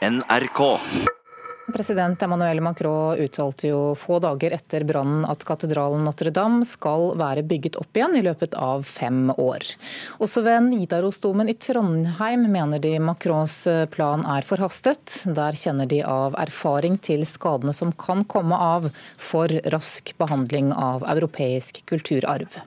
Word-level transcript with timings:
NRK. 0.00 0.78
President 1.72 2.22
Emmanuel 2.22 2.60
Macron 2.60 3.18
uttalte 3.18 3.68
jo 3.68 3.80
få 3.94 4.16
dager 4.18 4.54
etter 4.56 4.84
brannen 4.88 5.26
at 5.28 5.44
katedralen 5.44 6.06
Notre-Dame 6.08 6.64
skal 6.64 7.12
være 7.20 7.44
bygget 7.44 7.76
opp 7.76 8.00
igjen 8.00 8.16
i 8.16 8.22
løpet 8.24 8.56
av 8.56 8.86
fem 8.88 9.28
år. 9.34 9.66
Også 10.24 10.40
ved 10.46 10.70
Nidarosdomen 10.70 11.52
i 11.52 11.56
Trondheim 11.60 12.48
mener 12.48 12.80
de 12.80 12.94
Macrons 12.96 13.58
plan 13.92 14.24
er 14.24 14.48
forhastet. 14.48 15.20
Der 15.36 15.60
kjenner 15.60 15.92
de 15.92 16.00
av 16.00 16.38
erfaring 16.40 16.96
til 16.96 17.28
skadene 17.28 17.76
som 17.76 17.92
kan 17.92 18.24
komme 18.24 18.56
av 18.56 18.88
for 19.20 19.52
rask 19.76 20.14
behandling 20.16 20.72
av 20.72 21.04
europeisk 21.12 21.84
kulturarv. 21.92 22.62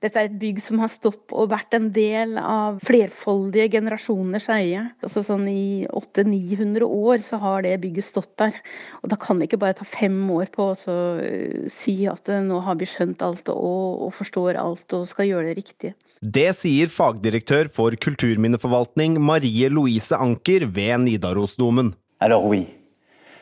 Dette 0.00 0.16
er 0.16 0.30
et 0.30 0.36
bygg 0.40 0.62
som 0.64 0.80
har 0.80 0.88
stått 0.88 1.34
og 1.36 1.50
vært 1.52 1.74
en 1.76 1.90
del 1.92 2.38
av 2.40 2.78
flerfoldige 2.80 3.68
generasjoners 3.74 4.46
eie. 4.54 4.86
Altså 5.04 5.20
sånn 5.26 5.44
I 5.50 5.84
800-900 5.92 6.86
år 6.88 7.24
så 7.24 7.36
har 7.42 7.66
det 7.66 7.74
bygget 7.82 8.06
stått 8.08 8.32
der. 8.40 8.56
Og 9.04 9.12
Da 9.12 9.18
kan 9.20 9.36
vi 9.36 9.48
ikke 9.48 9.60
bare 9.60 9.76
ta 9.76 9.84
fem 9.84 10.16
år 10.32 10.48
på 10.54 10.70
å 10.70 10.76
uh, 10.78 11.68
si 11.68 11.98
at 12.08 12.32
uh, 12.32 12.40
nå 12.40 12.62
har 12.64 12.80
vi 12.80 12.88
skjønt 12.88 13.20
alt 13.26 13.52
og, 13.52 14.06
og 14.06 14.14
forstår 14.16 14.56
alt 14.60 14.96
og 14.96 15.04
skal 15.10 15.28
gjøre 15.28 15.50
det 15.50 15.58
riktige. 15.60 15.94
Det 16.20 16.48
sier 16.56 16.88
fagdirektør 16.92 17.68
for 17.72 17.96
kulturminneforvaltning 17.96 19.20
Marie 19.20 19.68
Louise 19.68 20.16
Anker 20.16 20.64
ved 20.68 21.04
Nidarosdomen. 21.04 21.92
Alors 22.20 22.44
oui, 22.44 22.66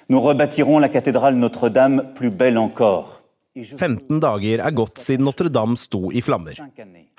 nous 0.09 0.21
rebâtirons 0.21 0.79
la 0.79 0.89
cathédrale 0.89 1.35
Notre-Dame 1.35 2.15
plus 2.15 2.31
belle 2.31 2.59
encore. 2.59 3.18
15 3.65 4.21
dager 4.23 4.63
er 4.65 4.77
gått 4.77 5.01
siden 5.03 5.27
Notre-Dame 5.29 5.79
sto 5.81 6.13
i 6.13 6.23
flammer. 6.25 6.59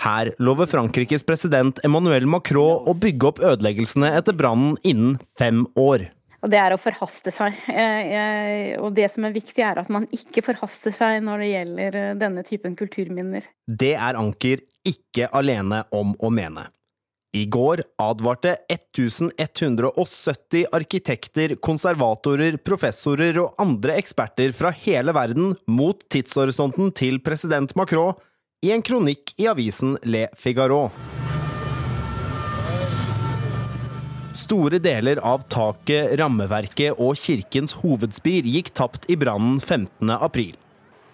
Her 0.03 0.31
lover 0.39 0.70
Frankrikes 0.70 1.25
president 1.27 1.81
Emmanuel 1.85 2.27
Macron 2.30 2.88
å 2.88 2.95
bygge 2.97 3.31
opp 3.31 3.43
ødeleggelsene 3.43 4.13
etter 4.20 4.38
brannen 4.38 4.77
innen 4.88 5.20
fem 5.39 5.66
år. 5.80 6.09
Og 6.39 6.52
Det 6.53 6.59
er 6.59 6.73
å 6.73 6.80
forhaste 6.80 7.31
seg. 7.35 7.57
Og 8.80 8.94
Det 8.95 9.09
som 9.11 9.27
er 9.27 9.35
viktig, 9.35 9.59
er 9.59 9.81
at 9.81 9.91
man 9.91 10.08
ikke 10.16 10.44
forhaster 10.45 10.95
seg 10.95 11.19
når 11.25 11.44
det 11.44 11.49
gjelder 11.52 11.99
eh, 11.99 12.17
denne 12.19 12.45
typen 12.47 12.77
kulturminner. 12.80 13.49
Det 13.67 13.95
er 13.95 14.19
Anker 14.19 14.64
ikke 14.88 15.27
alene 15.36 15.83
om 15.92 16.16
å 16.19 16.31
mene. 16.31 16.69
I 17.30 17.45
går 17.45 17.81
advarte 18.02 18.55
1170 18.73 20.66
arkitekter, 20.73 21.52
konservatorer, 21.61 22.58
professorer 22.58 23.38
og 23.38 23.53
andre 23.61 23.99
eksperter 24.02 24.49
fra 24.58 24.71
hele 24.73 25.13
verden 25.13 25.53
mot 25.69 26.02
tidshorisonten 26.09 26.89
til 26.97 27.19
president 27.21 27.75
Macron 27.77 28.17
i 28.66 28.71
en 28.73 28.81
kronikk 28.81 29.36
i 29.38 29.45
avisen 29.52 29.94
Le 30.09 30.25
Figaro. 30.33 30.89
Store 34.33 34.80
deler 34.81 35.21
av 35.21 35.45
taket, 35.53 36.16
rammeverket 36.17 36.97
og 36.97 37.14
kirkens 37.19 37.77
hovedspir 37.83 38.47
gikk 38.49 38.73
tapt 38.73 39.05
i 39.05 39.19
brannen 39.21 39.61
15. 39.61 40.09
april. 40.17 40.58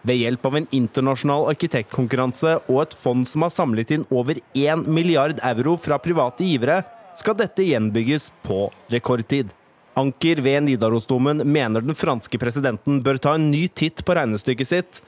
Ved 0.05 0.19
hjelp 0.21 0.43
av 0.45 0.55
en 0.59 0.67
internasjonal 0.75 1.47
arkitektkonkurranse 1.49 2.51
og 2.69 2.81
et 2.83 2.91
fond 2.93 3.25
som 3.25 3.41
har 3.41 3.53
samlet 3.53 3.93
inn 3.95 4.03
over 4.13 4.37
1 4.53 4.85
milliard 4.85 5.39
euro 5.49 5.73
fra 5.81 5.97
private 5.97 6.45
givere, 6.45 6.83
skal 7.17 7.37
dette 7.39 7.65
gjenbygges 7.65 8.29
på 8.45 8.67
rekordtid. 8.93 9.49
Anker 9.97 10.41
ved 10.45 10.67
Nidarosdomen 10.67 11.41
mener 11.47 11.81
den 11.81 11.97
franske 11.97 12.37
presidenten 12.37 12.99
bør 13.01 13.17
ta 13.17 13.33
en 13.37 13.47
ny 13.49 13.63
titt 13.71 14.03
på 14.05 14.13
regnestykket 14.17 14.69
sitt, 14.69 15.01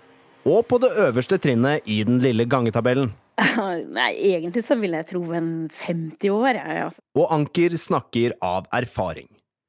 og 0.48 0.64
på 0.66 0.80
det 0.82 0.94
øverste 1.04 1.38
trinnet 1.44 1.86
i 1.86 2.00
den 2.08 2.22
lille 2.24 2.48
gangetabellen. 2.50 3.12
Nei, 4.00 4.12
egentlig 4.32 4.64
så 4.66 4.80
vil 4.80 4.96
jeg 4.98 5.10
tro 5.12 5.22
en 5.38 5.52
50 5.70 6.32
år, 6.34 6.58
jeg, 6.58 6.82
altså. 6.88 7.06
Og 7.20 7.30
Anker 7.36 7.78
snakker 7.78 8.34
av 8.42 8.66
erfaring. 8.74 9.28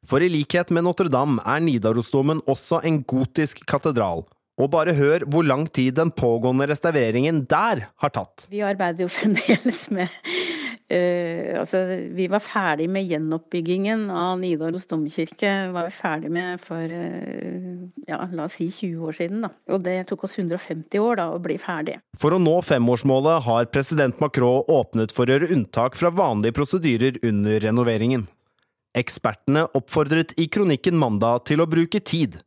For 0.08 0.24
i 0.24 0.30
likhet 0.32 0.70
med 0.72 0.86
Notre-Dame 0.86 1.42
er 1.44 1.60
Nidarosdomen 1.60 2.40
også 2.48 2.80
en 2.86 3.02
gotisk 3.04 3.66
katedral, 3.68 4.22
og 4.58 4.70
bare 4.74 4.96
hør 4.98 5.24
hvor 5.30 5.46
lang 5.46 5.66
tid 5.70 5.96
den 5.98 6.10
pågående 6.14 6.68
restaureringen 6.70 7.44
der 7.48 7.86
har 8.02 8.14
tatt. 8.14 8.48
Vi 8.50 8.62
arbeider 8.66 9.06
jo 9.06 9.12
fremdeles 9.20 9.86
med 9.94 10.08
uh, 10.10 11.58
Altså, 11.58 11.82
vi 12.16 12.28
var 12.30 12.42
ferdig 12.42 12.88
med 12.90 13.06
gjenoppbyggingen 13.08 14.06
av 14.14 14.38
Nidaros 14.40 14.86
domkirke 14.90 15.50
var 15.74 15.88
vi 15.88 15.94
ferdig 15.94 16.32
med 16.32 16.62
for 16.62 16.80
uh, 16.82 17.84
ja, 18.08 18.20
la 18.32 18.46
oss 18.46 18.58
si 18.58 18.68
20 18.70 19.04
år 19.08 19.18
siden. 19.20 19.44
da. 19.46 19.52
Og 19.74 19.84
det 19.84 19.98
tok 20.10 20.26
oss 20.28 20.38
150 20.38 21.02
år 21.02 21.20
da 21.22 21.28
å 21.34 21.42
bli 21.42 21.58
ferdig. 21.60 21.98
For 22.18 22.34
å 22.34 22.40
nå 22.42 22.58
femårsmålet 22.66 23.44
har 23.46 23.70
president 23.74 24.18
Macron 24.22 24.66
åpnet 24.68 25.14
for 25.14 25.28
å 25.28 25.36
gjøre 25.36 25.52
unntak 25.54 25.98
fra 25.98 26.10
vanlige 26.14 26.56
prosedyrer 26.58 27.20
under 27.26 27.60
renoveringen. 27.62 28.26
Ekspertene 28.96 29.66
oppfordret 29.76 30.32
i 30.40 30.48
kronikken 30.50 30.96
mandag 30.98 31.44
til 31.50 31.60
å 31.62 31.68
bruke 31.70 32.00
tid 32.00 32.40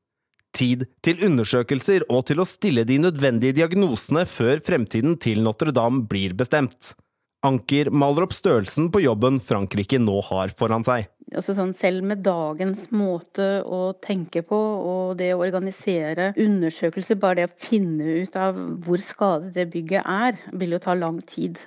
tid 0.56 0.88
til 1.06 1.22
undersøkelser 1.28 2.08
og 2.10 2.26
til 2.30 2.42
å 2.42 2.48
stille 2.48 2.86
de 2.88 3.00
nødvendige 3.02 3.62
diagnosene 3.62 4.26
før 4.30 4.62
fremtiden 4.66 5.18
til 5.22 5.42
Notre-Dame 5.46 6.06
blir 6.12 6.36
bestemt. 6.38 6.94
Anker 7.42 7.90
maler 7.90 8.28
opp 8.28 8.36
størrelsen 8.38 8.92
på 8.94 9.02
jobben 9.02 9.40
Frankrike 9.42 9.98
nå 9.98 10.20
har 10.28 10.52
foran 10.54 10.86
seg. 10.86 11.08
Altså 11.32 11.56
sånn, 11.58 11.72
selv 11.74 12.04
med 12.06 12.22
dagens 12.26 12.90
måte 12.94 13.64
å 13.64 13.96
tenke 14.04 14.44
på 14.46 14.60
og 14.60 15.16
det 15.18 15.32
å 15.34 15.42
organisere 15.42 16.34
undersøkelser, 16.36 17.18
bare 17.18 17.40
det 17.40 17.48
å 17.48 17.58
finne 17.64 18.20
ut 18.22 18.38
av 18.38 18.60
hvor 18.86 19.02
skadet 19.02 19.54
det 19.56 19.70
bygget 19.74 20.06
er, 20.06 20.38
vil 20.54 20.76
jo 20.76 20.82
ta 20.84 20.94
lang 20.98 21.18
tid. 21.26 21.58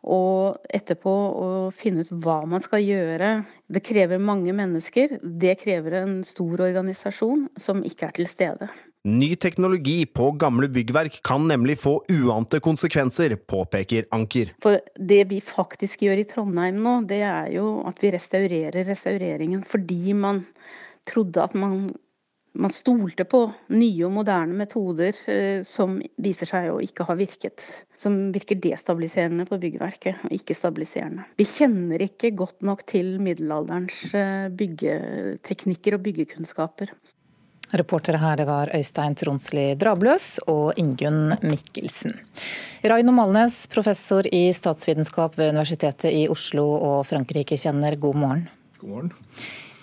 Og 0.00 0.56
etterpå 0.72 1.12
å 1.12 1.48
finne 1.76 2.06
ut 2.06 2.12
hva 2.24 2.40
man 2.48 2.62
skal 2.64 2.80
gjøre. 2.80 3.32
Det 3.68 3.82
krever 3.84 4.22
mange 4.22 4.54
mennesker. 4.56 5.18
Det 5.20 5.58
krever 5.60 5.98
en 6.00 6.14
stor 6.24 6.62
organisasjon 6.70 7.50
som 7.60 7.84
ikke 7.84 8.08
er 8.08 8.16
til 8.16 8.30
stede. 8.30 8.70
Ny 9.08 9.30
teknologi 9.40 10.04
på 10.04 10.26
gamle 10.36 10.68
byggverk 10.68 11.22
kan 11.24 11.46
nemlig 11.48 11.78
få 11.80 11.94
uante 12.12 12.58
konsekvenser, 12.60 13.32
påpeker 13.48 14.04
Anker. 14.12 14.50
For 14.60 14.76
det 14.96 15.22
vi 15.30 15.38
faktisk 15.40 16.04
gjør 16.04 16.20
i 16.20 16.26
Trondheim 16.28 16.82
nå, 16.84 16.98
det 17.08 17.22
er 17.24 17.48
jo 17.54 17.78
at 17.88 17.96
vi 18.04 18.12
restaurerer 18.12 18.84
restaureringen 18.84 19.64
fordi 19.64 20.12
man 20.12 20.42
trodde 21.08 21.40
at 21.40 21.56
man 21.56 21.86
man 22.52 22.72
stolte 22.74 23.24
på 23.28 23.44
nye 23.74 24.06
og 24.06 24.14
moderne 24.14 24.56
metoder 24.58 25.16
eh, 25.30 25.60
som 25.66 25.98
viser 26.20 26.50
seg 26.50 26.70
å 26.72 26.80
ikke 26.82 27.06
ha 27.08 27.14
virket. 27.18 27.62
Som 27.98 28.18
virker 28.34 28.58
destabiliserende 28.60 29.46
på 29.48 29.58
byggverket, 29.62 30.24
og 30.26 30.34
ikke 30.34 30.56
stabiliserende. 30.56 31.28
Vi 31.38 31.46
kjenner 31.48 32.02
ikke 32.04 32.32
godt 32.36 32.64
nok 32.66 32.84
til 32.90 33.18
middelalderens 33.22 34.02
eh, 34.16 34.50
byggeteknikker 34.50 35.98
og 35.98 36.04
byggekunnskaper. 36.08 36.94
Reportere 37.70 38.18
her 38.18 38.40
det 38.40 38.48
var 38.48 38.72
Øystein 38.74 39.14
Tronsli 39.14 39.68
Drabløs 39.78 40.40
og 40.50 40.78
Ingunn 40.80 41.36
Mikkelsen. 41.46 42.16
Raino 42.82 43.14
Malnes, 43.14 43.62
professor 43.70 44.26
i 44.26 44.48
statsvitenskap 44.56 45.38
ved 45.38 45.52
Universitetet 45.54 46.10
i 46.10 46.26
Oslo 46.32 46.66
og 46.74 47.04
Frankrike, 47.06 47.54
kjenner 47.60 47.94
god 47.94 48.18
morgen. 48.18 48.48
God 48.82 48.96
morgen. 48.96 49.12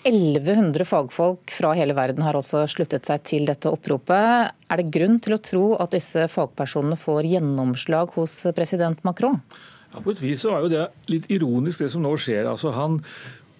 1100 0.08 0.84
fagfolk 0.88 1.52
fra 1.52 1.72
hele 1.76 1.94
verden 1.96 2.24
har 2.26 2.36
også 2.38 2.64
sluttet 2.70 3.08
seg 3.08 3.24
til 3.28 3.48
dette 3.48 3.70
oppropet. 3.70 4.52
Er 4.68 4.80
det 4.80 4.92
grunn 4.94 5.18
til 5.22 5.36
å 5.36 5.42
tro 5.42 5.64
at 5.80 5.94
disse 5.94 6.26
fagpersonene 6.32 6.98
får 7.00 7.28
gjennomslag 7.34 8.14
hos 8.16 8.40
president 8.56 9.02
Macron? 9.06 9.40
Ja, 9.92 10.00
På 10.04 10.12
et 10.12 10.22
vis 10.22 10.44
så 10.44 10.54
er 10.54 10.64
jo 10.64 10.72
det 10.72 10.86
litt 11.12 11.28
ironisk 11.32 11.84
det 11.84 11.92
som 11.92 12.04
nå 12.04 12.14
skjer. 12.20 12.48
Altså 12.50 12.72
Han 12.76 13.00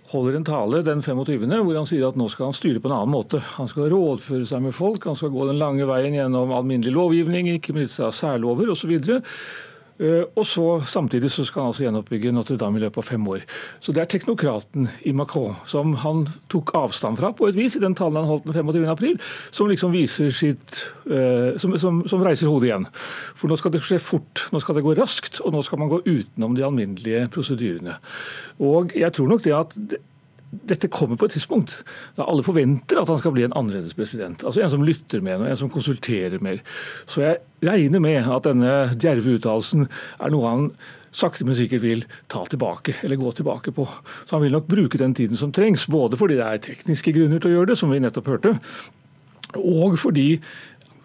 holder 0.08 0.38
en 0.38 0.46
tale 0.48 0.82
den 0.82 1.02
25. 1.04 1.44
hvor 1.44 1.76
han 1.76 1.88
sier 1.88 2.08
at 2.08 2.16
nå 2.16 2.28
skal 2.32 2.48
han 2.48 2.56
styre 2.56 2.80
på 2.80 2.88
en 2.88 2.96
annen 2.96 3.12
måte. 3.12 3.40
Han 3.58 3.68
skal 3.68 3.90
rådføre 3.92 4.46
seg 4.48 4.62
med 4.64 4.76
folk, 4.76 5.04
han 5.04 5.18
skal 5.18 5.32
gå 5.34 5.48
den 5.50 5.60
lange 5.60 5.88
veien 5.88 6.16
gjennom 6.16 6.52
alminnelig 6.56 6.94
lovgivning, 6.96 7.50
ikke 7.56 7.76
seg 7.84 8.08
av 8.08 8.14
særlover 8.16 8.72
osv. 8.72 8.94
Eh, 8.96 9.36
og 9.98 10.44
så 10.46 10.66
Samtidig 10.86 11.30
så 11.32 11.44
skal 11.46 11.62
han 11.62 11.72
altså 11.72 11.82
gjenoppbygge 11.84 12.32
Notre-Dame 12.32 12.78
i 12.78 12.82
løpet 12.84 13.00
av 13.02 13.06
fem 13.08 13.24
år. 13.28 13.42
Så 13.80 13.92
Det 13.92 14.02
er 14.02 14.10
teknokraten 14.10 14.88
i 15.02 15.12
Macron 15.12 15.56
som 15.66 15.94
han 16.02 16.26
tok 16.48 16.74
avstand 16.78 17.18
fra 17.18 17.32
på 17.32 17.48
et 17.48 17.56
vis 17.56 17.76
i 17.76 17.82
den 17.82 17.96
talen 17.98 18.20
han 18.20 18.28
holdt 18.28 18.46
den 18.46 18.54
25. 18.54 18.86
april, 18.88 19.18
som 19.50 19.68
liksom 19.68 19.92
viser 19.92 20.30
sitt 20.34 20.84
uh, 21.10 21.58
som, 21.58 21.76
som, 21.78 22.02
som, 22.08 22.22
reiser 22.22 22.50
hodet 22.50 22.70
igjen. 22.70 22.86
For 23.38 23.50
nå 23.50 23.58
skal 23.58 23.74
det 23.74 23.82
skje 23.86 23.98
fort, 24.02 24.46
nå 24.52 24.62
skal 24.62 24.78
det 24.78 24.84
gå 24.86 24.94
raskt, 24.98 25.40
og 25.42 25.54
nå 25.54 25.62
skal 25.66 25.82
man 25.82 25.90
gå 25.92 26.02
utenom 26.06 26.54
de 26.56 26.66
alminnelige 26.66 27.26
prosedyrene. 27.34 27.98
Og 28.62 28.94
jeg 28.96 29.12
tror 29.16 29.32
nok 29.32 29.44
det 29.46 29.56
at 29.56 29.74
dette 30.48 30.88
kommer 30.88 31.18
på 31.20 31.28
et 31.28 31.34
tidspunkt 31.36 31.74
da 32.16 32.24
alle 32.24 32.44
forventer 32.46 33.00
at 33.00 33.10
han 33.10 33.18
skal 33.20 33.34
bli 33.34 33.44
en 33.44 33.56
annerledes 33.56 33.96
president. 33.96 34.44
Altså 34.44 34.62
En 34.64 34.72
som 34.72 34.84
lytter 34.84 35.20
mer, 35.24 35.42
en 35.44 35.60
som 35.60 35.72
konsulterer 35.72 36.40
mer. 36.44 36.62
Så 37.06 37.24
jeg 37.24 37.42
regner 37.64 38.00
med 38.00 38.30
at 38.32 38.46
denne 38.48 38.72
djerve 38.96 39.36
uttalelsen 39.36 39.88
er 39.88 40.32
noe 40.32 40.48
han 40.48 40.70
sakte, 41.12 41.44
men 41.44 41.56
sikkert 41.56 41.82
vil 41.82 42.04
ta 42.32 42.44
tilbake, 42.48 42.94
eller 43.02 43.20
gå 43.20 43.32
tilbake 43.36 43.72
på. 43.74 43.86
Så 44.26 44.36
han 44.36 44.44
vil 44.44 44.54
nok 44.54 44.68
bruke 44.68 45.00
den 45.00 45.14
tiden 45.16 45.40
som 45.40 45.52
trengs, 45.52 45.88
både 45.90 46.20
fordi 46.20 46.36
det 46.38 46.46
er 46.46 46.64
tekniske 46.64 47.14
grunner 47.16 47.40
til 47.40 47.52
å 47.52 47.54
gjøre 47.58 47.72
det, 47.72 47.78
som 47.80 47.92
vi 47.92 48.00
nettopp 48.02 48.28
hørte, 48.28 48.58
og 49.56 49.96
fordi 50.00 50.28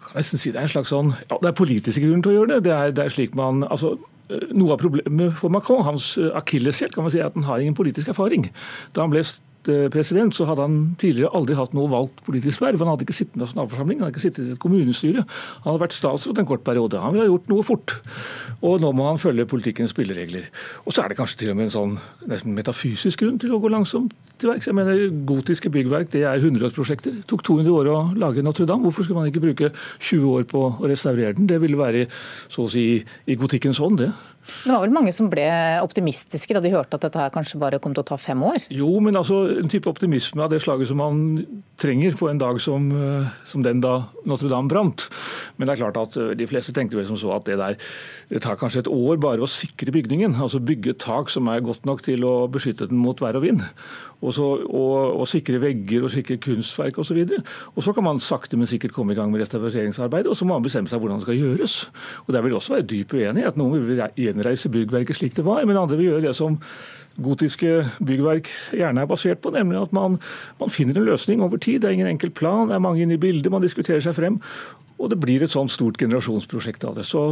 kan 0.04 0.20
nesten 0.20 0.38
si 0.38 0.52
det 0.52 0.60
er 0.60 0.68
en 0.68 0.74
slags 0.76 0.92
sånn, 0.92 1.14
ja, 1.26 1.38
det 1.40 1.48
er 1.50 1.56
politiske 1.58 2.04
grunner 2.04 2.22
til 2.22 2.34
å 2.34 2.36
gjøre 2.36 2.52
det. 2.52 2.58
Det 2.68 2.74
er, 2.74 2.92
det 2.94 3.06
er 3.06 3.14
slik 3.14 3.32
man, 3.38 3.64
altså 3.66 3.96
noe 4.28 4.74
av 4.74 4.80
problemet 4.80 5.34
for 5.40 5.52
Macron, 5.52 5.84
hans 5.84 6.14
akilleshæl, 6.16 6.92
kan 6.94 7.04
man 7.04 7.12
si, 7.12 7.20
er 7.20 7.28
at 7.28 7.36
han 7.36 7.48
har 7.48 7.62
ingen 7.62 7.76
politisk 7.76 8.08
erfaring. 8.08 8.48
Da 8.96 9.04
han 9.04 9.12
ble 9.12 9.24
eh, 9.24 9.32
president, 9.92 10.34
så 10.36 10.46
hadde 10.48 10.66
han 10.66 10.78
tidligere 11.00 11.32
aldri 11.36 11.56
hatt 11.58 11.74
noe 11.76 11.90
valgt 11.92 12.22
politisk 12.26 12.62
verv. 12.64 12.82
Han 12.82 12.92
hadde 12.92 13.06
ikke 13.06 13.16
sittet 13.16 13.38
i 13.38 13.42
nasjonalforsamling, 13.42 14.00
han 14.00 14.08
hadde 14.08 14.16
ikke 14.16 14.24
sittet 14.24 14.48
i 14.48 14.54
et 14.54 14.62
kommunestyre. 14.62 15.24
Han 15.64 15.68
hadde 15.70 15.84
vært 15.84 15.96
statsråd 15.96 16.42
en 16.42 16.48
kort 16.48 16.64
periode. 16.66 17.00
Han 17.00 17.14
ville 17.14 17.26
ha 17.26 17.32
gjort 17.32 17.50
noe 17.52 17.66
fort. 17.66 17.96
Og 18.64 18.82
nå 18.82 18.92
må 18.96 19.08
han 19.08 19.20
følge 19.22 19.48
politikkens 19.50 19.94
spilleregler. 19.94 20.50
Og 20.84 20.94
så 20.94 21.04
er 21.04 21.12
det 21.12 21.18
kanskje 21.20 21.42
til 21.42 21.54
og 21.54 21.58
med 21.60 21.68
en 21.68 21.74
sånn 21.74 21.96
nesten 22.30 22.56
metafysisk 22.56 23.24
grunn 23.24 23.40
til 23.42 23.54
å 23.54 23.60
gå 23.62 23.72
langsomt 23.72 24.14
til 24.40 24.50
verks. 24.50 24.68
Jeg 24.70 24.76
mener, 24.76 25.02
Gotiske 25.28 25.70
byggverk 25.72 26.12
det 26.14 26.24
er 26.28 26.42
hundreårsprosjekter. 26.42 27.20
Det 27.20 27.28
tok 27.30 27.44
200 27.46 27.74
år 27.74 27.90
å 27.92 27.98
lage 28.18 28.44
Notre-Dame. 28.44 28.88
Hvorfor 28.88 29.06
skulle 29.06 29.22
man 29.22 29.30
ikke 29.30 29.44
bruke 29.44 29.72
20 30.00 30.28
år 30.32 30.46
på 30.50 30.66
å 30.68 30.90
restaurere 30.90 31.36
den? 31.38 31.48
Det 31.50 31.60
ville 31.62 31.80
være 31.80 32.06
så 32.52 32.66
å 32.66 32.72
si 32.72 32.86
i 33.00 33.38
gotikkens 33.38 33.80
ånd, 33.84 34.02
det. 34.02 34.12
Det 34.44 34.72
var 34.72 34.82
vel 34.84 34.94
mange 34.94 35.12
som 35.14 35.30
ble 35.32 35.46
optimistiske 35.82 36.56
da 36.56 36.62
de 36.64 36.72
hørte 36.74 36.98
at 36.98 37.06
dette 37.06 37.20
her 37.20 37.32
kanskje 37.34 37.60
bare 37.62 37.80
kom 37.82 37.94
til 37.96 38.04
å 38.04 38.08
ta 38.12 38.18
fem 38.20 38.42
år? 38.44 38.66
Jo, 38.72 38.90
men 39.04 39.16
altså 39.16 39.44
en 39.58 39.70
type 39.72 39.88
optimisme 39.90 40.44
av 40.44 40.52
det 40.52 40.60
slaget 40.64 40.90
som 40.90 41.00
man 41.00 41.22
trenger 41.80 42.16
på 42.18 42.28
en 42.30 42.40
dag 42.40 42.60
som, 42.62 42.90
eh, 42.92 43.32
som 43.48 43.64
den 43.64 43.80
da 43.82 43.96
Notre-Dame 44.28 44.70
brant. 44.70 45.08
Men 45.56 45.66
det 45.66 45.74
er 45.74 45.82
klart 45.84 46.00
at 46.00 46.18
eh, 46.20 46.34
de 46.38 46.48
fleste 46.48 46.74
tenkte 46.76 46.98
vel 46.98 47.08
som 47.08 47.18
så 47.20 47.34
at 47.34 47.48
det 47.48 47.58
der 47.58 47.78
det 48.30 48.42
tar 48.42 48.56
kanskje 48.58 48.84
et 48.84 48.90
år 48.90 49.18
bare 49.20 49.44
å 49.44 49.50
sikre 49.50 49.92
bygningen. 49.94 50.36
Altså 50.40 50.62
bygge 50.62 50.96
tak 51.02 51.30
som 51.32 51.48
er 51.52 51.64
godt 51.64 51.84
nok 51.88 52.02
til 52.02 52.24
å 52.26 52.46
beskytte 52.50 52.88
den 52.90 53.00
mot 53.00 53.20
vær 53.20 53.36
og 53.38 53.44
vind. 53.44 53.62
Og, 54.24 54.32
så, 54.32 54.46
og, 54.64 55.20
og 55.20 55.26
sikre 55.28 55.60
vegger 55.60 56.06
og 56.06 56.12
sikre 56.14 56.38
kunstverk 56.40 56.98
osv. 57.02 57.20
Og, 57.20 57.34
så 57.34 57.74
og 57.76 57.86
så 57.86 57.94
kan 57.96 58.06
man 58.06 58.22
sakte, 58.22 58.56
men 58.56 58.70
sikkert 58.70 58.94
komme 58.96 59.12
i 59.12 59.18
gang 59.18 59.32
med 59.32 59.42
restaureringsarbeidet. 59.44 60.30
Og 60.32 60.38
så 60.38 60.48
må 60.48 60.56
man 60.56 60.64
bestemme 60.64 60.88
seg 60.90 61.02
hvordan 61.02 61.20
det 61.20 61.28
skal 61.28 61.40
gjøres. 61.40 61.76
Og 62.24 62.32
Der 62.34 62.46
vil 62.46 62.56
også 62.56 62.78
være 62.78 62.88
dyp 62.94 63.12
uenighet. 63.14 63.60
Noen 63.60 63.84
vil 63.84 64.00
gjenreise 64.34 64.70
byggverket 64.74 65.16
slik 65.16 65.36
det 65.38 65.46
var, 65.46 65.64
men 65.64 65.78
andre 65.78 65.98
vil 65.98 66.12
gjøre 66.12 66.26
det 66.28 66.36
som 66.36 66.58
gotiske 67.22 67.84
byggverk 68.02 68.48
gjerne 68.74 69.04
er 69.04 69.10
basert 69.10 69.42
på, 69.42 69.52
nemlig 69.54 69.78
at 69.84 69.92
man, 69.94 70.18
man, 70.60 70.72
finner 70.72 70.98
en 70.98 71.06
løsning 71.06 71.42
over 71.46 71.60
tid. 71.62 71.80
Det 71.80 71.88
er 71.88 71.98
ingen 71.98 72.10
enkel 72.10 72.32
plan, 72.34 72.68
det 72.68 72.74
er 72.74 72.82
mange 72.82 73.04
inne 73.04 73.14
i 73.14 73.22
bildet, 73.22 73.52
man 73.52 73.62
diskuterer 73.62 74.02
seg 74.02 74.16
frem. 74.18 74.40
Og 75.02 75.10
det 75.10 75.18
blir 75.20 75.42
et 75.42 75.52
sånt 75.52 75.72
stort 75.74 75.98
generasjonsprosjekt 76.00 76.84
av 76.86 76.94
det. 76.98 77.04
Så 77.08 77.22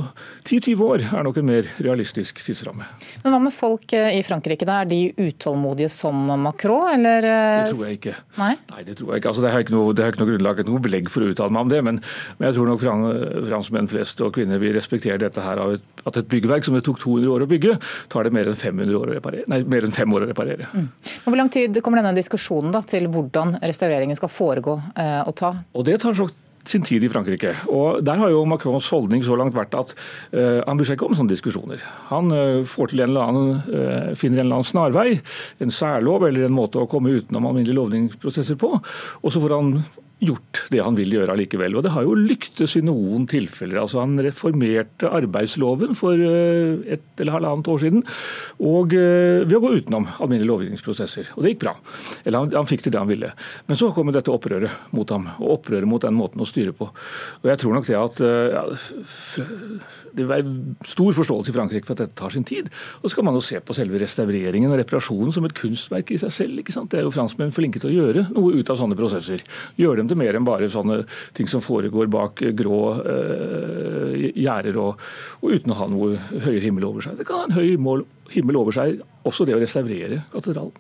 10-20 0.45 0.83
år 0.83 1.05
er 1.07 1.25
nok 1.25 1.39
en 1.39 1.47
mer 1.47 1.69
realistisk 1.83 2.43
tidsramme. 2.43 2.87
Men 3.23 3.35
hva 3.35 3.41
med 3.45 3.55
folk 3.55 3.95
eh, 3.97 4.19
i 4.19 4.23
Frankrike, 4.27 4.67
da? 4.69 4.81
Er 4.83 4.91
de 4.91 5.29
utålmodige 5.29 5.89
som 5.93 6.27
Macron, 6.43 6.91
eller? 6.97 7.25
Eh, 7.29 7.61
det 7.63 7.77
tror 7.77 7.87
jeg 7.87 8.01
ikke. 8.01 8.17
Nei, 8.41 8.51
Nei 8.73 8.85
det 8.89 8.99
tror 8.99 9.15
jeg 9.15 9.23
ikke. 9.23 9.33
Altså, 9.33 9.45
det 9.47 9.55
har 9.55 9.65
ikke 9.65 9.77
noe, 9.77 9.95
det 9.95 10.05
har 10.05 10.13
ikke 10.13 10.25
noe 10.25 10.33
grunnlag, 10.33 10.65
noe 10.69 10.85
belegg 10.89 11.13
for 11.13 11.25
å 11.25 11.31
uttale 11.33 11.55
meg 11.55 11.69
om 11.69 11.73
det. 11.73 11.81
Men, 11.87 12.03
men 12.39 12.49
jeg 12.49 12.59
tror 12.59 12.71
nok 12.73 12.85
franskmenn 12.85 13.91
flest 13.93 14.21
og 14.27 14.35
kvinner 14.37 14.63
vil 14.63 14.75
respektere 14.77 15.21
dette 15.23 15.47
her 15.47 15.63
av 15.63 15.77
et, 15.79 15.89
at 16.03 16.19
et 16.19 16.31
byggverk 16.35 16.67
som 16.67 16.77
det 16.77 16.85
tok 16.87 17.01
200 17.03 17.33
år 17.37 17.47
å 17.47 17.51
bygge, 17.55 17.79
tar 18.13 18.27
det 18.27 18.35
mer 18.35 18.51
enn 18.51 18.59
500 18.59 18.99
år 18.99 19.15
å 19.15 19.17
reparere. 19.21 19.47
Nei, 19.53 19.63
mer 19.71 19.87
enn 19.87 19.95
fem 19.95 20.19
år 20.19 20.27
å 20.27 20.33
reparere. 20.33 20.69
Mm. 20.75 20.89
Hvor 21.25 21.39
lang 21.39 21.53
tid 21.53 21.79
kommer 21.85 22.03
denne 22.03 22.17
diskusjonen 22.19 22.75
da, 22.75 22.83
til 22.83 23.07
hvordan 23.13 23.57
restaureringen 23.63 24.19
skal 24.19 24.33
foregå 24.33 24.81
eh, 24.99 25.21
å 25.23 25.35
ta? 25.37 25.55
Og 25.79 25.87
Det 25.87 26.01
tar 26.03 26.19
sin 26.69 26.85
tid 26.87 27.05
i 27.05 27.11
Frankrike. 27.11 27.55
Og 27.73 28.03
Der 28.05 28.21
har 28.21 28.31
jo 28.31 28.45
Macrons 28.49 28.89
holdning 28.93 29.25
så 29.27 29.37
langt 29.39 29.57
vært 29.57 29.75
at 29.79 29.95
uh, 30.35 30.61
han 30.67 30.79
bryr 30.79 30.89
seg 30.89 30.99
ikke 30.99 31.11
om 31.11 31.17
sånne 31.19 31.35
diskusjoner. 31.35 31.83
Han 32.11 32.31
uh, 32.35 32.63
får 32.69 32.93
til 32.93 33.03
en 33.03 33.13
eller 33.13 33.33
annen, 33.33 33.51
uh, 33.73 34.13
finner 34.19 34.41
en 34.41 34.47
eller 34.47 34.61
annen 34.61 34.71
snarvei, 34.71 35.09
en 35.63 35.75
særlov 35.75 36.29
eller 36.29 36.47
en 36.47 36.57
måte 36.57 36.81
å 36.81 36.89
komme 36.91 37.15
utenom 37.19 37.49
alminnelige 37.49 37.79
lovningsprosesser 37.81 38.61
på. 38.61 38.77
Og 39.23 39.35
så 39.35 39.43
får 39.43 39.57
han 39.59 39.77
det 40.71 40.83
han 40.85 40.97
vil 40.99 41.17
gjøre 41.17 41.35
allikevel. 41.35 41.77
Og 41.79 41.87
det 41.87 41.95
har 41.95 42.07
jo 42.07 42.17
lyktes 42.19 42.77
i 42.79 42.85
noen 42.85 43.27
tilfeller. 43.31 43.81
Altså 43.83 44.03
Han 44.03 44.19
reformerte 44.23 45.11
arbeidsloven 45.11 45.97
for 45.99 46.19
eh, 46.19 46.83
et 46.97 47.23
eller 47.23 47.37
halvannet 47.39 47.71
år 47.73 47.83
siden 47.83 48.05
og 48.63 48.95
eh, 48.97 49.43
ved 49.47 49.57
å 49.59 49.63
gå 49.65 49.73
utenom 49.81 50.09
alminnelige 50.19 50.51
lovgivningsprosesser. 50.51 51.33
Og 51.37 51.45
det 51.45 51.55
gikk 51.55 51.65
bra. 51.65 51.75
Eller 52.25 52.45
han, 52.45 52.53
han, 52.55 52.69
fikk 52.71 52.87
til 52.87 52.95
det 52.95 53.01
han 53.03 53.11
ville. 53.11 53.33
Men 53.69 53.81
så 53.81 53.91
kom 53.95 54.13
dette 54.13 54.33
opprøret 54.33 54.93
mot 54.97 55.09
ham, 55.15 55.29
og 55.41 55.57
opprøret 55.59 55.89
mot 55.89 56.03
den 56.03 56.17
måten 56.19 56.43
å 56.43 56.49
styre 56.49 56.75
på. 56.77 56.89
Og 57.43 57.51
jeg 57.51 57.63
tror 57.63 57.77
nok 57.77 57.89
det 57.89 57.99
at 57.99 58.23
eh, 58.27 58.57
ja, 58.57 58.65
det 60.13 60.29
være 60.29 60.87
stor 60.89 61.15
forståelse 61.17 61.53
i 61.53 61.57
Frankrike 61.57 61.89
for 61.89 61.97
at 61.97 62.05
dette 62.05 62.19
tar 62.19 62.35
sin 62.35 62.47
tid. 62.47 62.69
Og 63.01 63.09
så 63.09 63.19
kan 63.19 63.29
man 63.29 63.39
jo 63.39 63.45
se 63.45 63.61
på 63.63 63.77
selve 63.77 64.01
restaureringen 64.03 64.73
og 64.73 64.81
reparasjonen 64.83 65.35
som 65.35 65.47
et 65.49 65.57
kunstverk 65.57 66.13
i 66.15 66.21
seg 66.21 66.35
selv. 66.35 66.61
ikke 66.61 66.75
sant? 66.75 66.91
Det 66.93 67.01
er 67.01 67.07
jo 67.07 67.15
franskmenn 67.15 67.55
flinke 67.55 67.81
til 67.83 67.93
å 67.93 67.97
gjøre 67.97 68.27
noe 68.33 68.59
ut 68.59 68.73
av 68.73 68.81
sånne 68.81 68.99
prosesser. 68.99 69.45
Gjøre 69.81 70.03
dem 70.03 70.11
til 70.13 70.21
mer 70.21 70.39
enn 70.39 70.47
bare 70.47 70.62
sånne 70.71 71.03
ting 71.37 71.51
som 71.51 71.65
foregår 71.65 72.11
bak 72.13 72.43
grå 72.59 72.81
eh, 73.03 74.31
gjerder 74.31 74.79
og, 74.83 75.03
og, 75.41 75.49
uten 75.51 75.75
å 75.75 75.79
ha 75.81 75.89
noe 75.91 76.17
høyere 76.33 76.67
himmel 76.67 76.87
over 76.91 77.05
seg. 77.05 77.19
Det 77.19 77.27
kan 77.29 77.43
ha 77.43 77.49
en 77.49 77.57
høy 77.57 77.75
mål, 77.81 78.05
himmel 78.33 78.57
over 78.61 78.75
seg, 78.75 79.01
også 79.29 79.45
det 79.47 79.55
å 79.55 79.61
restaurere 79.61 80.23
katedralen. 80.33 80.73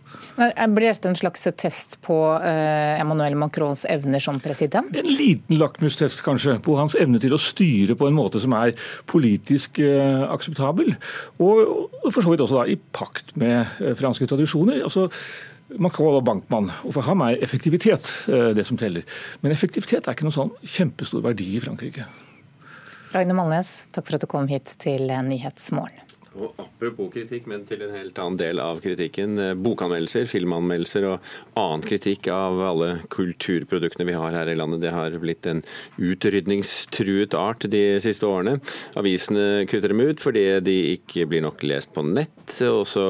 Blir 0.75 0.89
dette 0.89 1.11
en 1.11 1.19
slags 1.19 1.45
test 1.59 1.99
på 2.05 2.17
eh, 2.39 3.01
Emmanuel 3.01 3.37
Macrons 3.39 3.85
evner 3.91 4.23
som 4.23 4.41
president? 4.43 4.91
En 4.97 5.11
liten 5.11 5.59
lakmustest 5.61 6.25
kanskje, 6.27 6.59
på 6.65 6.77
hans 6.79 6.97
evne 6.99 7.21
til 7.23 7.37
å 7.37 7.41
styre 7.41 7.97
på 7.99 8.09
en 8.09 8.19
måte 8.19 8.43
som 8.43 8.57
er 8.59 8.75
politisk 9.11 9.83
eh, 9.85 10.25
akseptabel. 10.33 10.95
Og, 11.43 11.89
og 12.03 12.11
for 12.11 12.23
så 12.23 12.35
vidt 12.35 12.45
også 12.45 12.63
da 12.63 12.67
i 12.73 12.79
pakt 12.97 13.35
med 13.41 13.63
eh, 13.83 13.97
franske 13.99 14.29
tradisjoner. 14.31 14.83
altså 14.83 15.09
Macron 15.81 16.17
var 16.19 16.27
bankmann, 16.27 16.71
og 16.85 16.97
for 16.97 17.07
ham 17.07 17.25
er 17.27 17.41
effektivitet 17.45 18.09
eh, 18.29 18.51
det 18.57 18.67
som 18.69 18.81
teller. 18.81 19.07
Men 19.41 19.55
effektivitet 19.55 20.07
er 20.07 20.17
ikke 20.17 20.29
noen 20.29 20.37
sånn 20.37 20.55
kjempestor 20.61 21.25
verdi 21.25 21.49
i 21.57 21.63
Frankrike. 21.63 22.07
Ragne 23.13 23.37
Malnes, 23.37 23.83
takk 23.93 24.09
for 24.09 24.17
at 24.17 24.25
du 24.25 24.31
kom 24.31 24.49
hit 24.49 24.75
til 24.81 25.11
Nyhetsmorgen. 25.11 26.12
Og 26.33 26.55
Apropos 26.63 27.11
kritikk, 27.13 27.45
men 27.51 27.67
til 27.69 27.83
en 27.85 27.93
helt 27.95 28.17
annen 28.19 28.39
del 28.41 28.61
av 28.63 28.81
kritikken. 28.83 29.37
Eh, 29.39 29.53
bokanmeldelser, 29.61 30.25
filmanmeldelser 30.31 31.05
og 31.11 31.29
annen 31.61 31.85
kritikk 31.85 32.27
av 32.33 32.59
alle 32.73 32.89
kulturproduktene 33.13 34.07
vi 34.09 34.17
har 34.17 34.35
her 34.35 34.51
i 34.51 34.57
landet. 34.59 34.81
Det 34.83 34.95
har 34.95 35.15
blitt 35.23 35.47
en 35.51 35.61
utrydningstruet 36.01 37.37
art 37.39 37.69
de 37.71 37.85
siste 38.03 38.27
årene. 38.27 38.57
Avisene 38.99 39.67
kutter 39.71 39.93
dem 39.93 40.03
ut 40.03 40.25
fordi 40.25 40.47
de 40.65 40.77
ikke 40.97 41.29
blir 41.31 41.45
nok 41.45 41.63
lest 41.69 41.93
på 41.95 42.05
nett. 42.09 42.57
Og 42.67 42.83
så 42.89 43.07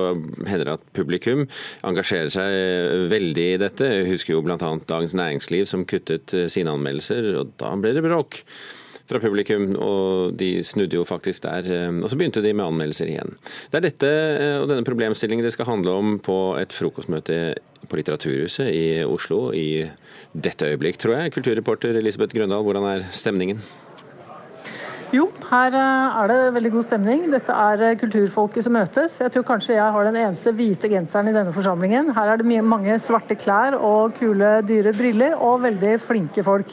hender 0.48 0.66
det 0.66 0.76
at 0.80 0.92
publikum 0.98 1.46
engasjerer 1.86 2.34
seg 2.34 3.08
veldig 3.12 3.48
i 3.54 3.58
dette. 3.62 3.92
Jeg 4.02 4.12
husker 4.12 4.36
jo 4.36 4.44
bl.a. 4.44 4.58
Dagens 4.58 5.16
Næringsliv 5.16 5.70
som 5.70 5.86
kuttet 5.88 6.34
sine 6.52 6.74
anmeldelser, 6.74 7.32
og 7.38 7.56
da 7.62 7.72
ble 7.78 7.94
det 7.96 8.04
bråk 8.04 8.42
fra 9.10 9.20
publikum, 9.22 9.72
og 9.76 10.36
de 10.38 10.50
snudde 10.66 10.98
jo 10.98 11.06
faktisk 11.08 11.46
der. 11.46 11.68
Eh, 11.68 12.00
og 12.02 12.10
så 12.10 12.18
begynte 12.18 12.42
de 12.44 12.54
med 12.54 12.66
anmeldelser 12.66 13.10
igjen. 13.12 13.36
Det 13.72 13.80
er 13.80 13.86
dette 13.88 14.10
eh, 14.10 14.58
og 14.60 14.68
denne 14.70 14.86
problemstillingen 14.86 15.46
det 15.46 15.54
skal 15.54 15.70
handle 15.70 15.96
om 15.98 16.18
på 16.22 16.38
et 16.60 16.74
frokostmøte 16.76 17.38
på 17.88 17.98
Litteraturhuset 17.98 18.70
i 18.72 18.84
Oslo 19.04 19.50
i 19.56 19.84
dette 20.32 20.70
øyeblikk, 20.72 21.00
tror 21.02 21.18
jeg. 21.18 21.34
Kulturreporter 21.34 21.98
Elisabeth 21.98 22.36
Grøndal, 22.36 22.64
hvordan 22.66 22.88
er 22.88 23.08
stemningen? 23.12 23.62
Jo, 25.12 25.26
her 25.50 25.74
eh, 25.76 26.14
er 26.22 26.30
det 26.30 26.36
veldig 26.54 26.70
god 26.72 26.84
stemning. 26.86 27.24
Dette 27.34 27.52
er 27.52 27.82
eh, 27.84 27.96
kulturfolket 28.00 28.64
som 28.64 28.72
møtes. 28.72 29.18
Jeg 29.20 29.34
tror 29.34 29.44
kanskje 29.44 29.74
jeg 29.74 29.92
har 29.92 30.08
den 30.08 30.16
eneste 30.16 30.54
hvite 30.56 30.88
genseren 30.88 31.28
i 31.28 31.34
denne 31.36 31.52
forsamlingen. 31.52 32.08
Her 32.16 32.32
er 32.32 32.40
det 32.40 32.62
mange 32.64 32.96
svarte 32.96 33.36
klær 33.36 33.76
og 33.76 34.16
kule, 34.16 34.54
dyre 34.64 34.94
briller 34.96 35.36
og 35.36 35.66
veldig 35.66 35.98
flinke 36.00 36.46
folk. 36.46 36.72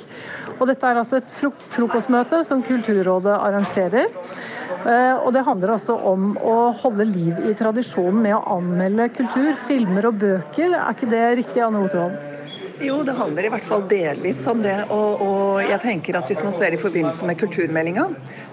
Og 0.55 0.65
dette 0.71 0.87
er 0.87 1.01
altså 1.01 1.19
et 1.19 1.35
frokostmøte 1.35 2.39
som 2.47 2.63
Kulturrådet 2.63 3.35
arrangerer. 3.35 4.07
Eh, 4.07 5.15
og 5.19 5.33
det 5.35 5.43
handler 5.43 5.75
altså 5.75 5.99
om 5.99 6.31
å 6.39 6.57
holde 6.79 7.11
liv 7.11 7.43
i 7.43 7.55
tradisjonen 7.59 8.23
med 8.23 8.39
å 8.39 8.43
anmelde 8.55 9.11
kultur, 9.19 9.51
filmer 9.67 10.13
og 10.13 10.23
bøker. 10.23 10.79
Er 10.79 10.95
ikke 10.95 11.11
det 11.11 11.25
riktig, 11.43 11.65
Anne 11.67 11.83
Oterholm? 11.83 12.38
Jo, 12.81 13.01
det 13.03 13.11
handler 13.11 13.43
i 13.43 13.49
hvert 13.51 13.65
fall 13.67 13.81
delvis 13.91 14.39
om 14.47 14.61
det. 14.63 14.75
Og, 14.95 15.23
og, 15.23 15.57
jeg 15.67 15.81
tenker 15.83 16.15
at 16.15 16.29
hvis 16.31 16.39
man 16.45 16.53
ser 16.55 16.71
det 16.71 16.79
i 16.79 16.81
forbindelse 16.81 17.27
med 17.27 17.35
kulturmeldinga, 17.41 18.05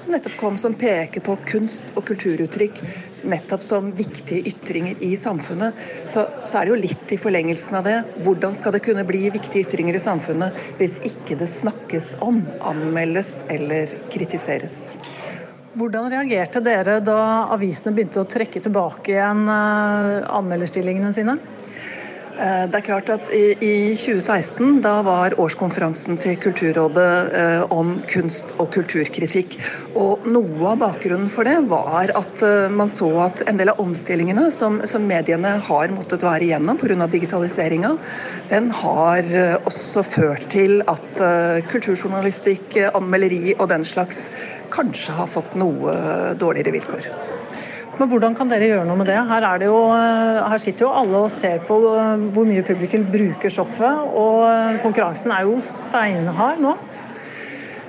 som 0.03 0.15
nettopp 0.15 0.35
kom, 0.41 0.57
som 0.59 0.75
peker 0.75 1.23
på 1.23 1.37
kunst 1.47 1.93
og 1.95 2.09
kulturuttrykk 2.09 2.81
nettopp 3.27 3.63
som 3.63 3.93
viktige 3.95 4.43
ytringer 4.51 4.99
i 5.07 5.13
samfunnet, 5.21 5.79
så, 6.11 6.27
så 6.43 6.59
er 6.59 6.67
det 6.67 6.75
jo 6.75 6.81
litt 6.83 7.15
i 7.15 7.21
forlengelsen 7.23 7.79
av 7.79 7.87
det. 7.87 7.97
Hvordan 8.27 8.59
skal 8.59 8.75
det 8.75 8.83
kunne 8.87 9.07
bli 9.07 9.29
viktige 9.31 9.63
ytringer 9.63 9.99
i 9.99 10.03
samfunnet 10.03 10.59
hvis 10.81 10.99
ikke 11.07 11.39
det 11.39 11.51
snakkes 11.53 12.17
om, 12.27 12.43
anmeldes 12.67 13.37
eller 13.53 13.95
kritiseres? 14.11 14.91
Hvordan 15.77 16.11
reagerte 16.11 16.63
dere 16.65 16.99
da 17.05 17.21
avisene 17.53 17.95
begynte 17.95 18.23
å 18.23 18.27
trekke 18.27 18.63
tilbake 18.65 19.13
igjen 19.13 19.45
eh, 19.45 20.23
anmelderstillingene 20.35 21.15
sine? 21.15 21.37
Eh, 22.37 22.67
det 22.69 22.77
er 22.77 22.85
klart 22.85 23.09
at 23.09 23.29
I 23.33 23.95
2016 23.97 24.83
da 24.85 24.99
var 25.07 25.35
årskonferansen 25.41 26.19
til 26.21 26.35
Kulturrådet 26.37 27.13
eh, 27.33 27.63
om 27.73 27.95
kunst- 28.11 28.53
og 28.61 28.69
kulturkritikk. 28.75 29.57
og 29.97 30.27
Noe 30.29 30.75
av 30.75 30.83
bakgrunnen 30.83 31.31
for 31.33 31.49
det 31.49 31.57
var 31.71 32.13
at 32.13 32.43
eh, 32.45 32.69
man 32.69 32.93
så 32.93 33.09
at 33.25 33.41
en 33.49 33.57
del 33.57 33.73
av 33.73 33.81
omstillingene 33.81 34.51
som, 34.53 34.83
som 34.85 35.07
mediene 35.09 35.55
har 35.65 35.95
måttet 35.95 36.27
være 36.27 36.45
igjennom 36.51 36.77
pga. 36.77 37.09
digitaliseringa, 37.09 37.95
den 38.51 38.69
har 38.83 39.33
også 39.65 40.05
ført 40.05 40.49
til 40.53 40.83
at 40.89 41.21
kulturjournalistikk, 41.71 42.77
anmelderi 42.95 43.55
og 43.57 43.71
den 43.73 43.85
slags 43.85 44.27
kanskje 44.75 45.17
har 45.17 45.31
fått 45.31 45.57
noe 45.57 45.97
dårligere 46.37 46.77
vilkår. 46.77 47.36
Men 47.97 48.11
hvordan 48.13 48.35
kan 48.37 48.51
dere 48.51 48.69
gjøre 48.69 48.85
noe 48.85 48.99
med 49.01 49.09
det? 49.09 49.17
Her, 49.31 49.47
det 49.61 49.71
jo, 49.71 49.79
eh, 49.97 50.43
her 50.53 50.61
sitter 50.61 50.85
jo 50.85 50.93
alle 51.01 51.23
og 51.25 51.33
ser 51.33 51.63
på 51.65 51.79
eh, 51.95 52.27
hvor 52.35 52.49
mye 52.49 52.65
publikum 52.67 53.07
bruker 53.09 53.53
stoffet, 53.53 54.03
og 54.13 54.45
eh, 54.51 54.77
konkurransen 54.83 55.33
er 55.33 55.47
jo 55.49 55.57
steinhard 55.65 56.61
nå. 56.61 56.77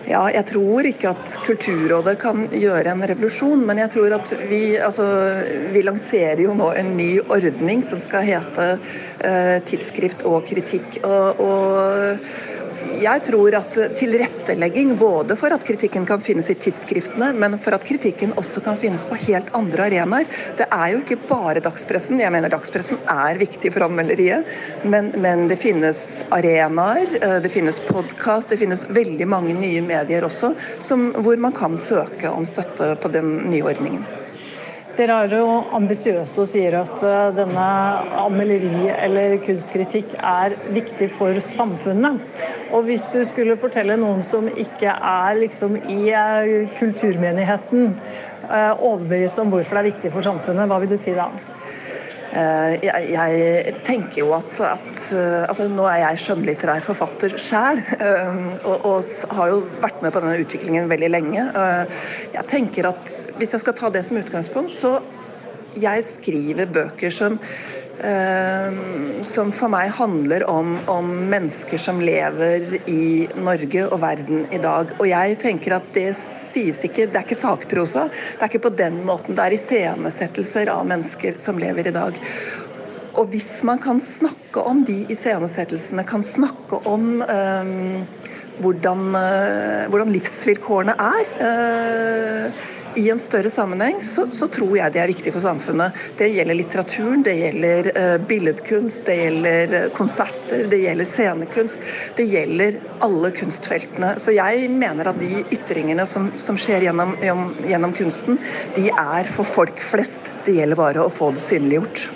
Ja, 0.08 0.22
jeg 0.32 0.46
tror 0.48 0.88
ikke 0.88 1.10
at 1.12 1.34
Kulturrådet 1.44 2.14
kan 2.22 2.46
gjøre 2.56 2.94
en 2.94 3.04
revolusjon, 3.12 3.66
men 3.68 3.82
jeg 3.82 3.92
tror 3.98 4.14
at 4.16 4.32
vi, 4.48 4.62
altså, 4.80 5.04
vi 5.74 5.82
lanserer 5.84 6.40
jo 6.46 6.56
nå 6.56 6.70
en 6.80 6.94
ny 6.96 7.10
ordning 7.28 7.84
som 7.84 8.00
skal 8.00 8.24
hete 8.24 8.70
eh, 9.28 9.58
tidsskrift 9.68 10.24
og 10.30 10.48
kritikk. 10.48 11.02
og, 11.04 11.44
og 11.44 12.56
jeg 13.01 13.24
tror 13.27 13.56
at 13.60 13.75
tilrettelegging 14.00 14.94
både 15.00 15.36
for 15.39 15.53
at 15.53 15.63
kritikken 15.67 16.06
kan 16.08 16.22
finnes 16.24 16.50
i 16.51 16.58
tidsskriftene, 16.60 17.32
men 17.38 17.58
for 17.63 17.75
at 17.77 17.86
kritikken 17.88 18.34
også 18.39 18.63
kan 18.65 18.79
finnes 18.79 19.06
på 19.08 19.17
helt 19.27 19.50
andre 19.58 19.88
arenaer. 19.89 20.27
Det 20.58 20.67
er 20.72 20.94
jo 20.94 21.01
ikke 21.03 21.20
bare 21.29 21.63
dagspressen. 21.63 22.22
Jeg 22.22 22.34
mener 22.34 22.51
dagspressen 22.53 23.01
er 23.12 23.41
viktig 23.41 23.74
for 23.75 23.88
anmelderiet, 23.88 24.48
men, 24.84 25.12
men 25.22 25.48
det 25.51 25.60
finnes 25.62 26.03
arenaer, 26.34 27.17
eh, 27.22 27.39
det 27.44 27.53
finnes 27.53 27.82
podkast, 27.88 28.51
det 28.53 28.62
finnes 28.62 28.88
veldig 28.89 29.27
mange 29.29 29.58
nye 29.58 29.84
medier 29.86 30.27
også, 30.27 30.53
som, 30.84 31.12
hvor 31.24 31.39
man 31.41 31.56
kan 31.56 31.77
søke 31.82 32.32
om 32.32 32.48
støtte 32.48 32.96
på 33.01 33.13
den 33.13 33.36
nye 33.51 33.65
ordningen. 33.67 34.08
Dere 34.98 35.13
er 35.27 35.34
jo 35.38 35.50
ambisiøse 35.77 36.42
og 36.42 36.48
sier 36.50 36.74
at 36.80 37.04
eh, 37.06 37.27
denne 37.38 37.66
anmelderi 38.18 38.88
eller 38.96 39.36
kunstkritikk 39.44 40.16
er 40.18 40.56
viktig 40.74 41.12
for 41.13 41.38
samfunnet. 41.46 42.18
Og 42.74 42.88
hvis 42.88 43.06
du 43.13 43.20
skulle 43.30 43.60
fortelle 43.62 44.00
noen 44.01 44.24
som 44.25 44.48
ikke 44.50 44.96
er 44.96 45.38
liksom 45.38 45.77
i 45.86 46.00
eh, 46.10 46.74
kulturmenigheten, 46.80 47.94
overbevise 48.48 49.42
om 49.44 49.50
hvorfor 49.51 49.75
det 49.75 49.82
er 49.82 49.88
viktig 49.89 50.10
for 50.13 50.24
samfunnet, 50.24 50.70
hva 50.72 50.77
vil 50.80 50.94
du 50.94 50.96
si 50.98 51.12
da? 51.12 51.25
Eh, 52.38 52.74
jeg, 52.86 53.06
jeg, 53.15 53.74
tenker 53.88 54.20
jo 54.22 54.34
at, 54.38 54.60
at 54.62 55.00
eh, 55.15 55.46
altså 55.48 55.65
Nå 55.72 55.88
er 55.89 56.03
jeg 56.03 56.20
skjønnlitterær 56.22 56.84
forfatter 56.86 57.34
sjøl, 57.41 57.82
eh, 57.98 58.41
og, 58.62 58.86
og, 58.86 59.08
har 59.39 59.53
jo 59.53 59.63
vært 59.82 60.03
med 60.06 60.13
på 60.13 60.22
denne 60.22 60.44
utviklingen 60.44 60.91
veldig 60.91 61.10
lenge. 61.10 61.48
Jeg 62.36 62.46
tenker 62.51 62.91
at 62.91 63.13
Hvis 63.39 63.56
jeg 63.56 63.63
skal 63.63 63.77
ta 63.79 63.89
det 63.94 64.03
som 64.06 64.20
utgangspunkt, 64.22 64.75
så 64.75 65.00
jeg 65.77 66.06
skriver 66.06 66.70
bøker 66.74 67.13
som 67.13 67.39
som 69.25 69.50
for 69.56 69.72
meg 69.74 69.89
handler 69.98 70.44
om, 70.46 70.75
om, 70.92 71.08
mennesker 71.32 71.82
som 71.82 71.98
lever 72.04 72.75
i 72.86 73.25
Norge 73.42 73.88
og 73.88 73.98
verden 74.04 74.46
i 74.54 74.60
dag. 74.62 74.94
Og 75.00 75.10
jeg 75.10 75.39
tenker 75.42 75.80
at 75.80 75.89
det 75.96 76.12
sies 76.20 76.84
ikke 76.86 77.08
Det 77.10 77.18
er 77.18 77.25
ikke 77.25 77.39
sakprosa. 77.39 78.06
Det 78.13 78.46
er 78.46 78.51
ikke 78.51 78.68
på 78.68 78.75
den 78.77 79.01
måten. 79.08 79.34
Det 79.34 79.48
er 79.48 79.58
iscenesettelser 79.58 80.70
av 80.75 80.86
mennesker 80.86 81.42
som 81.42 81.58
lever 81.58 81.89
i 81.89 81.96
dag. 81.98 82.22
Og 83.18 83.32
hvis 83.34 83.63
man 83.66 83.80
kan 83.82 84.00
snakke 84.04 84.62
om 84.62 84.84
de 84.86 85.00
iscenesettelsene, 85.10 86.06
kan 86.06 86.24
snakke 86.25 86.77
om 86.86 87.24
um, 87.25 88.04
hvordan, 88.62 89.08
uh, 89.18 89.88
hvordan, 89.89 90.12
livsvilkårene 90.13 90.94
er 91.01 91.32
uh, 91.42 92.68
i 92.98 93.10
en 93.10 93.20
større 93.20 93.50
sammenheng 93.54 94.00
så, 94.04 94.25
så, 94.32 94.48
tror 94.51 94.74
jeg 94.77 94.94
det 94.94 95.01
er 95.01 95.12
viktig 95.12 95.34
for 95.36 95.44
samfunnet. 95.44 95.96
Det 96.18 96.30
gjelder 96.34 96.58
litteraturen, 96.58 97.24
det 97.25 97.36
gjelder 97.38 97.89
uh, 97.94 98.16
billedkunst, 98.30 99.04
det 99.06 99.18
gjelder 99.20 99.75
eh, 99.77 99.88
konserter, 99.96 100.66
det 100.72 100.82
gjelder 100.82 101.10
scenekunst. 101.10 101.88
Det 102.18 102.25
gjelder 102.32 102.80
alle 103.06 103.32
kunstfeltene. 103.38 104.16
Så 104.24 104.34
jeg 104.36 104.70
mener 104.74 105.12
at 105.12 105.22
de 105.22 105.44
ytringene 105.46 106.08
som, 106.10 106.32
som 106.42 106.58
skjer 106.60 106.89
gjennom, 106.89 107.13
gjennom 107.68 107.94
kunsten, 107.98 108.42
de 108.75 108.89
er 108.89 109.30
for 109.30 109.48
folk 109.48 109.84
flest. 109.84 110.34
Det 110.48 110.58
gjelder 110.58 110.82
bare 110.82 111.06
å 111.06 111.13
få 111.13 111.32
det 111.36 111.44
synliggjort. 111.44 112.08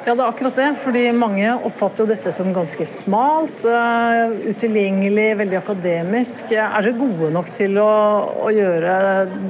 Ja, 0.00 0.14
det 0.16 0.22
er 0.24 0.30
akkurat 0.30 0.56
det. 0.56 0.68
fordi 0.80 1.02
Mange 1.12 1.50
oppfatter 1.68 2.06
jo 2.06 2.08
dette 2.08 2.30
som 2.32 2.54
ganske 2.56 2.86
smalt, 2.88 3.66
uh, 3.68 4.32
utilgjengelig, 4.48 5.26
veldig 5.42 5.58
akademisk. 5.58 6.54
Er 6.56 6.72
dere 6.80 6.96
gode 6.96 7.28
nok 7.34 7.50
til 7.52 7.76
å, 7.82 7.90
å, 8.46 8.52
gjøre 8.54 8.94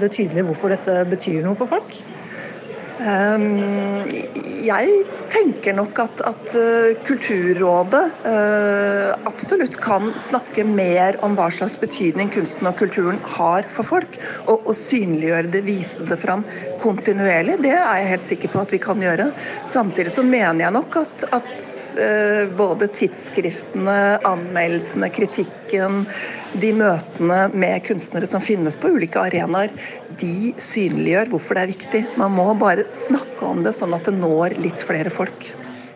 det 0.02 0.10
tydelig 0.16 0.48
hvorfor 0.48 0.74
dette 0.74 1.04
betyr 1.12 1.44
noe 1.46 1.58
for 1.58 1.70
folk? 1.70 1.94
Um, 3.00 4.04
jeg 4.60 5.04
tenker 5.32 5.72
nok 5.72 5.96
at, 6.02 6.20
at 6.28 6.52
uh, 6.52 6.90
Kulturrådet 7.06 8.02
uh, 8.26 9.14
absolutt 9.30 9.78
kan 9.80 10.10
snakke 10.20 10.66
mer 10.68 11.16
om 11.24 11.32
hva 11.38 11.46
slags 11.54 11.78
betydning 11.80 12.28
kunsten 12.34 12.68
og 12.68 12.76
kulturen 12.76 13.22
har 13.38 13.64
for 13.72 13.88
folk, 13.88 14.18
og, 14.44 14.66
og, 14.66 14.74
synliggjøre 14.76 15.52
det, 15.54 15.62
vise 15.64 16.04
det 16.04 16.18
fram 16.20 16.44
kontinuerlig. 16.82 17.56
Det 17.64 17.72
er 17.72 18.02
jeg 18.02 18.10
helt 18.10 18.26
sikker 18.26 18.52
på 18.52 18.60
at 18.66 18.74
vi 18.76 18.82
kan 18.84 19.00
gjøre. 19.00 19.30
Samtidig 19.70 20.12
så 20.12 20.26
mener 20.26 20.66
jeg 20.66 20.76
nok 20.76 21.00
at, 21.00 21.26
at 21.40 21.56
uh, 21.96 22.44
både 22.60 22.90
tidsskriftene, 23.00 23.96
anmeldelsene, 24.28 25.08
kritikken, 25.14 26.02
de 26.60 26.74
møtene 26.76 27.46
med 27.54 27.80
kunstnere 27.86 28.28
som 28.28 28.44
finnes 28.44 28.76
på 28.76 28.92
ulike 28.92 29.24
arenaer, 29.24 29.72
de 30.20 30.52
synliggjør 30.60 31.32
hvorfor 31.32 31.58
det 31.58 31.64
er 31.64 31.72
viktig. 31.74 32.04
Man 32.20 32.36
må 32.36 32.50
bare 32.60 32.86
snakke 32.94 33.48
om 33.48 33.64
det 33.64 33.74
sånn 33.76 33.96
at 33.96 34.08
det 34.08 34.16
når 34.18 34.58
litt 34.60 34.84
flere 34.86 35.12
folk. 35.12 35.50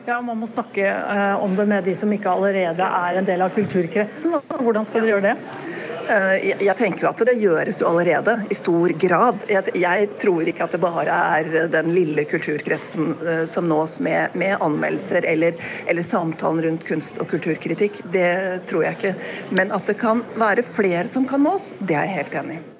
Ja, 0.06 0.18
Man 0.20 0.36
må 0.36 0.46
snakke 0.46 0.84
uh, 0.84 1.42
om 1.42 1.54
det 1.56 1.64
med 1.64 1.86
de 1.88 1.94
som 1.96 2.10
ikke 2.12 2.28
allerede 2.28 2.84
er 2.84 3.16
en 3.16 3.24
del 3.24 3.40
av 3.40 3.54
kulturkretsen. 3.54 4.34
Hvordan 4.60 4.84
skal 4.84 5.00
dere 5.00 5.14
gjøre 5.14 5.30
det? 5.30 5.62
Uh, 6.04 6.34
jeg, 6.60 6.74
tenker 6.76 7.06
jo 7.06 7.08
at 7.08 7.22
det 7.24 7.36
gjøres 7.40 7.80
jo 7.80 7.88
allerede, 7.88 8.34
i 8.52 8.58
stor 8.58 8.92
grad. 9.00 9.46
Jeg, 9.48 10.10
tror 10.20 10.50
ikke 10.50 10.66
at 10.66 10.76
det 10.76 10.82
bare 10.82 11.16
er 11.38 11.70
den 11.72 11.88
lille 11.96 12.26
kulturkretsen 12.28 13.14
uh, 13.22 13.40
som 13.48 13.70
nås 13.70 13.96
med, 14.04 14.36
med 14.36 14.60
anmeldelser 14.60 15.24
eller, 15.30 15.56
eller, 15.88 16.04
samtalen 16.04 16.66
rundt 16.68 16.84
kunst- 16.84 17.22
og 17.24 17.32
kulturkritikk. 17.32 18.02
Det 18.12 18.28
tror 18.68 18.84
jeg 18.84 18.98
ikke. 18.98 19.16
Men 19.56 19.72
at 19.72 19.88
det 19.88 19.96
kan 20.04 20.20
være 20.36 20.68
flere 20.68 21.08
som 21.08 21.24
kan 21.24 21.48
nås, 21.48 21.72
det 21.80 21.96
er 21.96 22.10
jeg 22.10 22.16
helt 22.20 22.40
enig 22.44 22.60
i. 22.60 22.73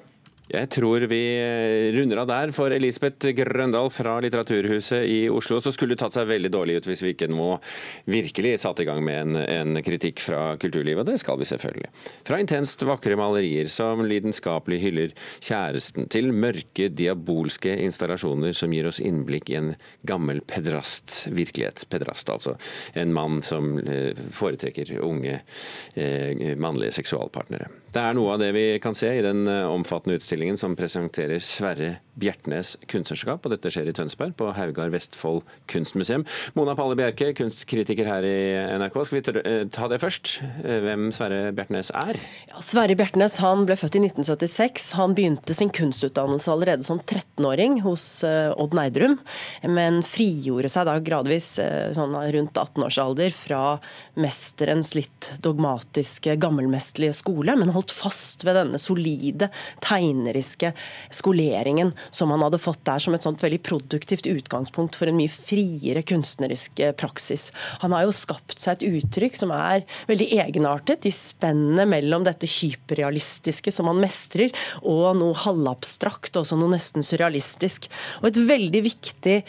Jeg 0.45 0.69
tror 0.69 1.07
vi 1.09 1.21
runder 1.95 2.19
av 2.21 2.27
der 2.29 2.51
for 2.53 2.73
Elisabeth 2.73 3.31
Grøndal 3.33 3.89
fra 3.89 4.19
Litteraturhuset 4.21 5.07
i 5.09 5.25
Oslo. 5.33 5.57
Så 5.61 5.73
skulle 5.73 5.95
det 5.95 6.03
tatt 6.03 6.13
seg 6.13 6.27
veldig 6.29 6.51
dårlig 6.53 6.75
ut 6.77 6.89
hvis 6.89 7.01
vi 7.01 7.13
ikke 7.15 7.29
nå 7.31 7.47
virkelig 8.13 8.59
satte 8.61 8.83
i 8.83 8.87
gang 8.87 9.01
med 9.05 9.21
en, 9.23 9.39
en 9.41 9.81
kritikk 9.85 10.21
fra 10.21 10.41
kulturlivet. 10.61 11.07
Det 11.07 11.17
skal 11.21 11.39
vi 11.41 11.47
selvfølgelig. 11.49 11.89
Fra 12.27 12.39
intenst 12.41 12.85
vakre 12.85 13.17
malerier 13.17 13.71
som 13.71 14.05
lidenskapelig 14.05 14.79
hyller 14.83 15.15
kjæresten, 15.39 16.09
til 16.13 16.29
mørke, 16.35 16.91
diabolske 16.93 17.73
installasjoner 17.87 18.53
som 18.57 18.73
gir 18.75 18.89
oss 18.91 19.01
innblikk 19.01 19.49
i 19.49 19.59
en 19.61 19.71
gammel 20.05 20.43
pedrast 20.45 21.23
virkelighet. 21.33 21.87
Pedrast, 21.89 22.29
altså 22.29 22.53
en 22.93 23.15
mann 23.15 23.41
som 23.45 23.79
eh, 23.81 24.13
foretrekker 24.13 24.93
unge 25.01 25.39
eh, 25.95 26.53
mannlige 26.61 26.99
seksualpartnere. 27.01 27.71
Det 27.95 28.01
er 28.03 28.15
noe 28.17 28.33
av 28.33 28.41
det 28.41 28.49
vi 28.51 28.63
kan 28.83 28.95
se 28.97 29.07
i 29.07 29.21
den 29.23 29.45
eh, 29.47 29.63
omfattende 29.71 30.17
utstillingen 30.17 30.57
som 30.59 30.73
presenterer 30.75 31.39
Sverre 31.39 32.01
Bjertnæs 32.19 32.73
kunstnerskap, 32.91 33.43
og 33.43 33.53
dette 33.53 33.71
skjer 33.71 33.87
i 33.87 33.93
Tønsberg, 33.95 34.33
på 34.35 34.49
Haugar 34.55 34.91
Vestfold 34.91 35.45
kunstmuseum. 35.71 36.25
Mona 36.59 36.75
Palle 36.75 36.97
Bjerke, 36.99 37.29
kunstkritiker 37.35 38.07
her 38.07 38.27
i 38.27 38.35
NRK. 38.81 38.97
Skal 39.07 39.19
vi 39.19 39.39
eh, 39.39 39.61
ta 39.71 39.87
det 39.91 40.01
først? 40.03 40.33
Eh, 40.65 40.81
hvem 40.83 41.07
Sverre 41.15 41.53
Bjertnæs 41.55 41.93
er? 41.95 42.19
Ja, 42.49 42.59
Sverre 42.67 42.97
Bjertnæs 42.99 43.39
han 43.43 43.63
ble 43.69 43.79
født 43.79 43.95
i 43.95 44.03
1976. 44.09 44.89
Han 44.99 45.15
begynte 45.15 45.55
sin 45.55 45.71
kunstutdannelse 45.71 46.51
allerede 46.51 46.83
som 46.87 46.99
13-åring 46.99 47.79
hos 47.87 48.05
Odd 48.25 48.75
Neidrum, 48.75 49.15
men 49.71 50.01
frigjorde 50.03 50.71
seg 50.73 50.89
da 50.89 50.97
gradvis 51.03 51.53
sånn 51.95 52.19
rundt 52.35 52.59
18-årsalder 52.59 53.31
fra 53.35 53.63
mesterens 54.19 54.91
litt 54.99 55.31
dogmatiske, 55.43 56.35
gammelmesterlige 56.43 57.15
skole, 57.23 57.55
men 57.59 57.71
holdt 57.75 57.84
holdt 57.85 57.93
fast 57.93 58.43
ved 58.45 58.55
denne 58.57 58.79
solide, 58.79 59.49
tegneriske 59.81 60.73
skoleringen 61.13 61.93
som 62.11 62.31
han 62.31 62.41
hadde 62.41 62.59
fått 62.59 62.83
der, 62.85 62.99
som 62.99 63.13
et 63.13 63.23
sånt 63.23 63.43
veldig 63.43 63.61
produktivt 63.63 64.27
utgangspunkt 64.27 64.95
for 64.95 65.07
en 65.07 65.17
mye 65.17 65.29
friere 65.29 66.03
kunstnerisk 66.03 66.79
eh, 66.79 66.93
praksis. 66.93 67.51
Han 67.81 67.93
har 67.93 68.05
jo 68.05 68.15
skapt 68.15 68.59
seg 68.59 68.77
et 68.77 69.03
uttrykk 69.03 69.35
som 69.37 69.51
er 69.51 69.85
veldig 70.07 70.29
egenartet, 70.33 71.05
i 71.05 71.13
spennet 71.13 71.87
mellom 71.87 72.25
dette 72.25 72.47
hyperrealistiske 72.49 73.71
som 73.71 73.89
han 73.91 74.01
mestrer, 74.01 74.53
og 74.81 75.15
noe 75.19 75.35
halvabstrakt, 75.45 76.35
også 76.35 76.57
noe 76.57 76.73
nesten 76.73 77.05
surrealistisk. 77.05 77.89
Og 78.21 78.31
et 78.31 78.41
veldig 78.49 78.81
viktig 78.85 79.41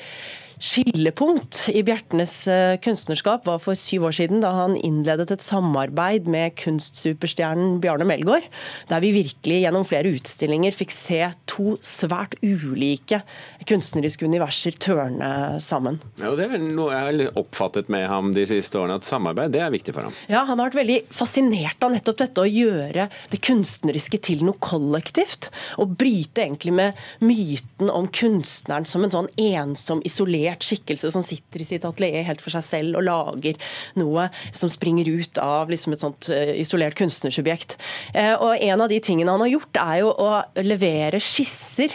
skillepunkt 0.63 1.67
i 1.69 1.83
Bjertnes 1.85 2.35
eh, 2.49 2.77
kunstnerskap 2.81 3.45
var 3.47 3.61
for 3.61 3.77
syv 3.77 4.07
år 4.09 4.15
siden, 4.17 4.41
da 4.41 4.53
han 4.57 4.77
innledet 4.81 5.29
et 5.35 5.45
samarbeid 5.45 6.31
med 6.33 6.55
kunstsuperstjernen 6.61 7.77
Bjarne 7.83 8.07
Melgaard. 8.09 8.47
Der 8.89 9.03
vi 9.05 9.13
virkelig 9.19 9.61
gjennom 9.63 9.85
flere 9.89 10.15
utstillinger 10.17 10.73
fikk 10.73 10.95
se 10.97 11.21
to 11.51 11.77
svært 11.85 12.39
ulike 12.41 13.21
kunstneriske 13.69 14.25
universer 14.25 14.79
tørne 14.81 15.61
sammen. 15.61 16.01
Ja, 16.21 16.31
og 16.33 16.41
Det 16.41 16.49
er 16.49 16.63
noe 16.63 16.95
jeg 16.95 17.05
har 17.27 17.39
oppfattet 17.41 17.91
med 17.93 18.07
ham 18.09 18.33
de 18.37 18.47
siste 18.49 18.81
årene, 18.81 18.97
at 19.01 19.09
samarbeid 19.09 19.53
det 19.53 19.63
er 19.65 19.75
viktig 19.75 19.93
for 19.97 20.09
ham. 20.09 20.17
Ja, 20.33 20.47
Han 20.47 20.61
har 20.61 20.71
vært 20.71 20.81
veldig 20.81 20.99
fascinert 21.13 21.85
av 21.85 21.93
nettopp 21.93 22.23
dette 22.23 22.45
å 22.45 22.49
gjøre 22.49 23.09
det 23.33 23.43
kunstneriske 23.45 24.23
til 24.25 24.47
noe 24.47 24.57
kollektivt. 24.63 25.51
Og 25.83 25.97
bryte 26.01 26.47
egentlig 26.47 26.73
med 26.77 27.07
myten 27.21 27.93
om 27.93 28.09
kunstneren 28.09 28.89
som 28.89 29.05
en 29.05 29.13
sånn 29.13 29.33
ensom, 29.37 30.01
isolert 30.07 30.46
isolert 30.47 30.65
skikkelse 30.67 31.11
som 31.13 31.25
sitter 31.25 31.63
i 31.63 31.67
sitt 31.67 31.85
atelier 31.85 32.27
helt 32.27 32.43
for 32.43 32.55
seg 32.55 32.65
selv 32.65 33.01
og 33.01 33.07
lager 33.07 33.57
noe 33.99 34.29
som 34.53 34.71
springer 34.71 35.07
ut 35.09 35.39
av 35.39 35.71
liksom 35.71 35.95
et 35.95 36.03
sånt 36.03 36.31
eh, 36.31 36.55
isolert 36.61 36.97
kunstnersubjekt. 36.97 37.79
Eh, 38.15 38.35
og 38.35 38.57
En 38.67 38.81
av 38.81 38.89
de 38.89 39.01
tingene 39.01 39.31
han 39.31 39.41
har 39.41 39.53
gjort, 39.53 39.77
er 39.77 40.03
jo 40.03 40.13
å 40.13 40.43
levere 40.63 41.21
skisser 41.21 41.93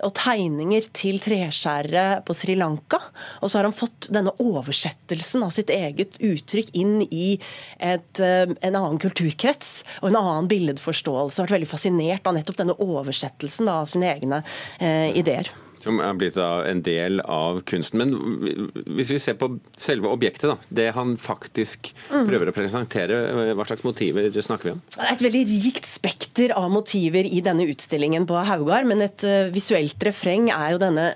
og 0.00 0.14
tegninger 0.16 0.86
til 0.96 1.18
treskjærere 1.20 2.22
på 2.24 2.32
Sri 2.36 2.54
Lanka. 2.56 3.00
Og 3.44 3.50
så 3.50 3.58
har 3.58 3.68
han 3.68 3.76
fått 3.76 4.08
denne 4.12 4.32
oversettelsen 4.40 5.44
av 5.44 5.52
sitt 5.52 5.72
eget 5.72 6.16
uttrykk 6.24 6.72
inn 6.80 7.02
i 7.10 7.38
et, 7.76 8.20
eh, 8.20 8.48
en 8.48 8.76
annen 8.76 9.00
kulturkrets 9.00 9.84
og 10.00 10.10
en 10.10 10.20
annen 10.22 10.48
billedforståelse. 10.48 11.36
Har 11.36 11.50
Vært 11.50 11.60
veldig 11.60 11.74
fascinert 11.74 12.26
av 12.26 12.34
nettopp 12.34 12.56
denne 12.56 12.78
oversettelsen 12.80 13.66
da, 13.66 13.82
av 13.82 13.90
sine 13.92 14.08
egne 14.08 14.42
eh, 14.80 15.12
ideer. 15.16 15.50
Som 15.80 16.00
er 16.04 16.16
blitt 16.18 16.36
en 16.40 16.82
del 16.84 17.22
av 17.24 17.62
kunsten. 17.68 18.02
Men 18.02 18.72
hvis 18.98 19.12
vi 19.14 19.20
ser 19.22 19.38
på 19.40 19.52
selve 19.78 20.10
objektet, 20.12 20.50
da, 20.50 20.74
det 20.80 20.90
han 20.96 21.16
faktisk 21.20 21.92
mm. 22.10 22.26
prøver 22.28 22.50
å 22.50 22.56
presentere, 22.56 23.20
hva 23.56 23.66
slags 23.68 23.86
motiver 23.86 24.28
snakker 24.30 24.70
vi 24.70 24.74
om? 24.76 24.84
Det 24.96 25.06
er 25.06 25.14
et 25.14 25.26
veldig 25.26 25.44
rikt 25.66 25.88
spekter 25.88 26.54
av 26.56 26.68
motiver 26.72 27.26
i 27.26 27.42
denne 27.44 27.66
utstillingen 27.70 28.28
på 28.28 28.44
Haugar, 28.48 28.86
men 28.88 29.04
et 29.06 29.24
uh, 29.26 29.48
visuelt 29.54 30.06
refreng 30.06 30.50
er 30.52 30.76
jo 30.76 30.82
denne 30.82 31.10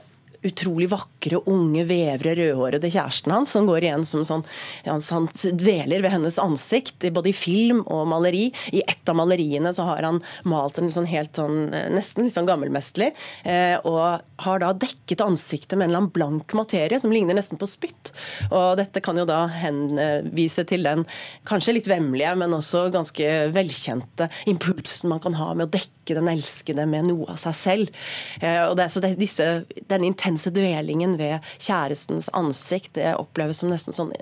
utrolig 0.45 0.89
vakre, 0.93 1.41
unge, 1.51 1.85
vevre, 1.89 2.35
rødhårede 2.39 2.91
kjæresten 2.93 3.35
hans, 3.35 3.55
som 3.55 3.69
går 3.69 3.87
igjen 3.87 4.07
som 4.09 4.25
sånn 4.27 4.45
Han 4.85 5.29
dveler 5.59 6.03
ved 6.05 6.13
hennes 6.13 6.39
ansikt, 6.43 7.07
både 7.15 7.31
i 7.31 7.37
film 7.37 7.83
og 7.87 8.07
maleri. 8.11 8.47
I 8.73 8.83
ett 8.87 9.09
av 9.09 9.19
maleriene 9.19 9.73
så 9.75 9.87
har 9.89 10.05
han 10.07 10.21
malt 10.49 10.79
en 10.79 10.93
sånn 10.95 11.09
helt 11.09 11.37
sånn, 11.37 11.71
nesten 11.95 12.27
litt 12.27 12.37
sånn 12.37 12.49
gammelmestlig, 12.49 13.13
eh, 13.49 13.77
og 13.85 14.25
har 14.45 14.63
da 14.63 14.73
dekket 14.77 15.25
ansiktet 15.25 15.77
med 15.79 15.87
en 15.87 15.91
eller 15.91 16.03
annen 16.03 16.15
blank 16.15 16.55
materie 16.57 17.01
som 17.01 17.13
ligner 17.15 17.37
nesten 17.39 17.61
på 17.61 17.69
spytt. 17.71 18.13
Og 18.51 18.77
dette 18.81 19.03
kan 19.05 19.19
jo 19.19 19.27
da 19.29 19.45
henvise 19.53 20.67
til 20.69 20.85
den 20.87 21.07
kanskje 21.49 21.79
litt 21.79 21.91
vemmelige, 21.91 22.35
men 22.41 22.57
også 22.57 22.87
ganske 22.95 23.31
velkjente 23.55 24.29
impulsen 24.51 25.13
man 25.13 25.23
kan 25.25 25.39
ha 25.39 25.53
med 25.55 25.69
å 25.69 25.75
dekke 25.79 26.17
den 26.19 26.29
elskede 26.29 26.85
med 26.91 27.09
noe 27.09 27.31
av 27.33 27.41
seg 27.41 27.57
selv. 27.57 28.05
Eh, 28.41 28.61
og 28.67 28.77
det, 28.79 28.91
så 28.93 29.03
det, 29.05 29.15
disse, 29.21 29.49
den 29.91 30.07
intense 30.11 30.34
dvelingen 30.55 31.17
ved 31.21 31.45
kjærestens 31.63 32.31
ansikt 32.37 32.95
det 32.99 33.15
oppleves 33.19 33.63
som 33.63 33.73
nesten 33.73 33.97
sånn 33.97 34.13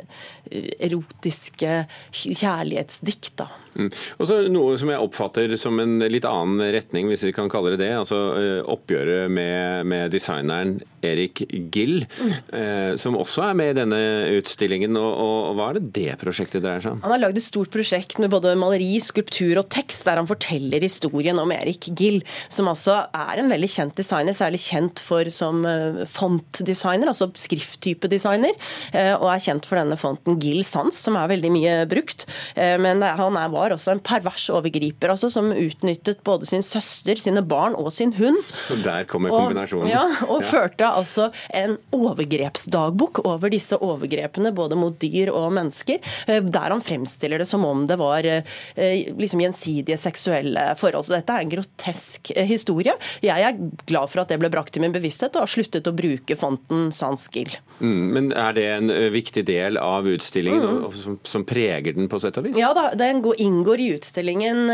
erotiske 0.52 1.82
kjærlighetsdikt. 2.12 3.34
da. 3.40 3.48
Mm. 3.74 3.90
Og 4.18 4.28
så 4.28 4.40
Noe 4.52 4.76
som 4.80 4.90
jeg 4.92 5.00
oppfatter 5.00 5.56
som 5.60 5.80
en 5.80 5.98
litt 6.04 6.26
annen 6.28 6.60
retning, 6.74 7.08
hvis 7.08 7.24
vi 7.24 7.34
kan 7.36 7.50
kalle 7.52 7.74
det 7.74 7.84
det. 7.86 7.92
altså 7.96 8.20
eh, 8.38 8.58
Oppgjøret 8.72 9.30
med, 9.32 9.86
med 9.88 10.12
designeren 10.12 10.80
Erik 11.06 11.44
Gill, 11.74 12.04
eh, 12.52 12.92
som 13.00 13.18
også 13.18 13.46
er 13.48 13.58
med 13.58 13.72
i 13.72 13.78
denne 13.82 14.00
utstillingen. 14.38 14.96
Og, 14.98 15.12
og, 15.12 15.52
Hva 15.58 15.70
er 15.70 15.80
det 15.80 15.92
det 15.98 16.18
prosjektet 16.22 16.64
dreier 16.64 16.84
seg 16.84 16.96
om? 16.96 17.02
Han 17.06 17.16
har 17.16 17.24
lagd 17.26 17.40
et 17.40 17.46
stort 17.46 17.72
prosjekt 17.74 18.18
med 18.22 18.32
både 18.32 18.54
maleri, 18.58 18.94
skulptur 19.02 19.60
og 19.60 19.68
tekst, 19.72 20.04
der 20.08 20.20
han 20.20 20.30
forteller 20.30 20.84
historien 20.84 21.38
om 21.42 21.52
Erik 21.54 21.90
Gill, 21.98 22.20
som 22.52 22.70
altså 22.70 23.02
er 23.10 23.42
en 23.42 23.50
veldig 23.52 23.70
kjent 23.70 23.96
designer, 23.98 24.36
særlig 24.36 24.62
kjent 24.64 25.02
for 25.02 25.28
som 25.32 25.62
uh, 25.66 26.02
fontdesigner, 26.08 27.10
altså 27.10 27.30
skrifttypedesigner, 27.38 28.54
eh, 28.92 29.12
og 29.16 29.28
er 29.32 29.42
kjent 29.42 29.66
for 29.68 29.78
denne 29.80 29.98
fonten 30.00 30.38
Gill 30.42 30.62
Sans, 30.66 30.96
som 30.96 31.16
er 31.18 31.30
veldig 31.32 31.50
mye 31.54 31.74
brukt. 31.90 32.26
Eh, 32.54 32.76
men 32.80 33.02
han 33.02 33.38
er, 33.38 33.50
var 33.52 33.74
også 33.74 33.94
en 33.94 34.02
pervers 34.04 34.48
overgriper, 34.52 35.12
altså, 35.14 35.30
som 35.32 35.50
utnyttet 35.52 36.22
både 36.26 36.48
sin 36.48 36.64
søster, 36.66 37.20
sine 37.20 37.44
barn 37.46 37.76
og 37.78 37.90
sin 37.94 38.14
hund. 38.18 38.40
Så 38.46 38.78
der 38.84 39.06
kommer 39.10 39.32
kombinasjonen. 39.32 39.88
Og, 39.88 39.92
ja, 39.92 40.04
og 40.28 40.44
førte 40.46 40.91
altså 40.94 41.30
en 41.56 41.76
overgrepsdagbok 41.94 43.22
over 43.26 43.52
disse 43.52 43.78
overgrepene, 43.82 44.52
både 44.54 44.78
mot 44.78 44.96
dyr 45.02 45.32
og 45.32 45.50
mennesker, 45.56 46.02
der 46.26 46.74
han 46.74 46.84
fremstiller 46.84 47.42
det 47.42 47.48
som 47.48 47.64
om 47.66 47.84
det 47.88 47.98
var 48.00 48.26
liksom 48.76 49.42
gjensidige 49.42 49.98
seksuelle 50.00 50.64
forhold. 50.80 51.06
Så 51.06 51.16
dette 51.16 51.34
er 51.34 51.44
en 51.44 51.52
grotesk 51.52 52.32
historie. 52.48 52.94
Jeg 53.24 53.46
er 53.46 53.58
glad 53.88 54.10
for 54.12 54.22
at 54.22 54.32
det 54.32 54.40
ble 54.42 54.50
brakt 54.52 54.74
til 54.74 54.84
min 54.84 54.94
bevissthet, 54.94 55.34
og 55.36 55.46
har 55.46 55.52
sluttet 55.52 55.88
å 55.88 55.94
bruke 55.96 56.36
fonten 56.38 56.90
Sanskill. 56.94 57.56
Mm, 57.82 58.02
men 58.14 58.30
er 58.38 58.56
det 58.56 58.66
en 58.76 58.92
viktig 59.12 59.44
del 59.48 59.78
av 59.80 60.06
utstillingen, 60.08 60.84
mm. 60.84 60.96
som, 60.96 61.18
som, 61.26 61.46
preger 61.48 61.96
den 61.96 62.08
på 62.10 62.20
sett 62.22 62.38
og 62.38 62.46
vis? 62.46 62.58
Ja, 62.60 62.72
da, 62.76 62.90
den 62.98 63.22
inngår 63.22 63.82
i 63.82 63.88
utstillingen, 63.96 64.64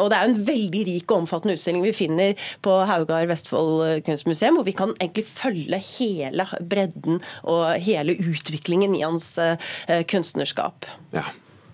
og 0.00 0.08
det 0.10 0.18
er 0.18 0.30
en 0.30 0.38
veldig 0.48 0.82
rik 0.88 1.10
og 1.10 1.22
omfattende 1.22 1.56
utstilling 1.56 1.84
vi 1.86 1.94
finner 1.96 2.48
på 2.64 2.74
Haugar 2.88 3.28
Vestfold 3.30 4.02
kunstmuseum, 4.06 4.58
hvor 4.58 4.66
vi 4.66 4.74
kan 4.76 4.94
egentlig 4.98 5.26
følge 5.28 5.65
hele 5.74 6.46
bredden 6.60 7.18
og 7.42 7.64
hele 7.82 8.14
utviklingen 8.14 8.94
i 8.94 9.02
hans 9.02 9.34
kunstnerskap. 10.10 10.86
Ja. 11.14 11.26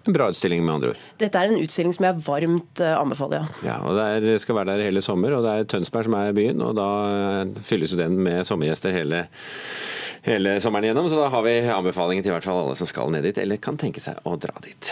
En 0.02 0.16
bra 0.16 0.26
utstilling, 0.33 0.64
med 0.66 0.74
andre 0.74 0.88
ord. 0.92 1.02
Dette 1.20 1.38
er 1.38 1.52
en 1.52 1.61
utstilling 1.62 1.92
som 1.94 2.09
jeg 2.09 2.22
varmt 2.26 2.81
anbefaler, 2.83 3.44
ja. 3.62 3.68
ja 3.68 3.76
og 3.87 4.24
Det 4.24 4.40
skal 4.42 4.59
være 4.59 4.72
der 4.72 4.88
hele 4.88 5.02
sommer, 5.05 5.37
og 5.37 5.46
det 5.46 5.52
er 5.52 5.68
Tønsberg 5.70 6.09
som 6.09 6.16
er 6.18 6.35
byen. 6.35 6.62
og 6.64 6.74
Da 6.74 6.88
fylles 7.62 7.94
jo 7.94 8.00
den 8.00 8.18
med 8.18 8.42
sommergjester 8.48 8.94
hele, 8.96 9.28
hele 10.26 10.57
sommeren 10.64 10.88
igjennom, 10.88 11.07
så 11.07 11.22
da 11.22 11.31
har 11.31 11.46
vi 11.46 11.55
anbefalingen 11.70 12.26
til 12.26 12.35
i 12.35 12.37
hvert 12.37 12.48
fall 12.48 12.64
alle 12.64 12.78
som 12.81 12.90
skal 12.90 13.14
ned 13.14 13.28
dit, 13.28 13.38
eller 13.44 13.62
kan 13.62 13.78
tenke 13.78 14.02
seg 14.02 14.18
å 14.26 14.35
dra 14.42 14.59
dit. 14.66 14.90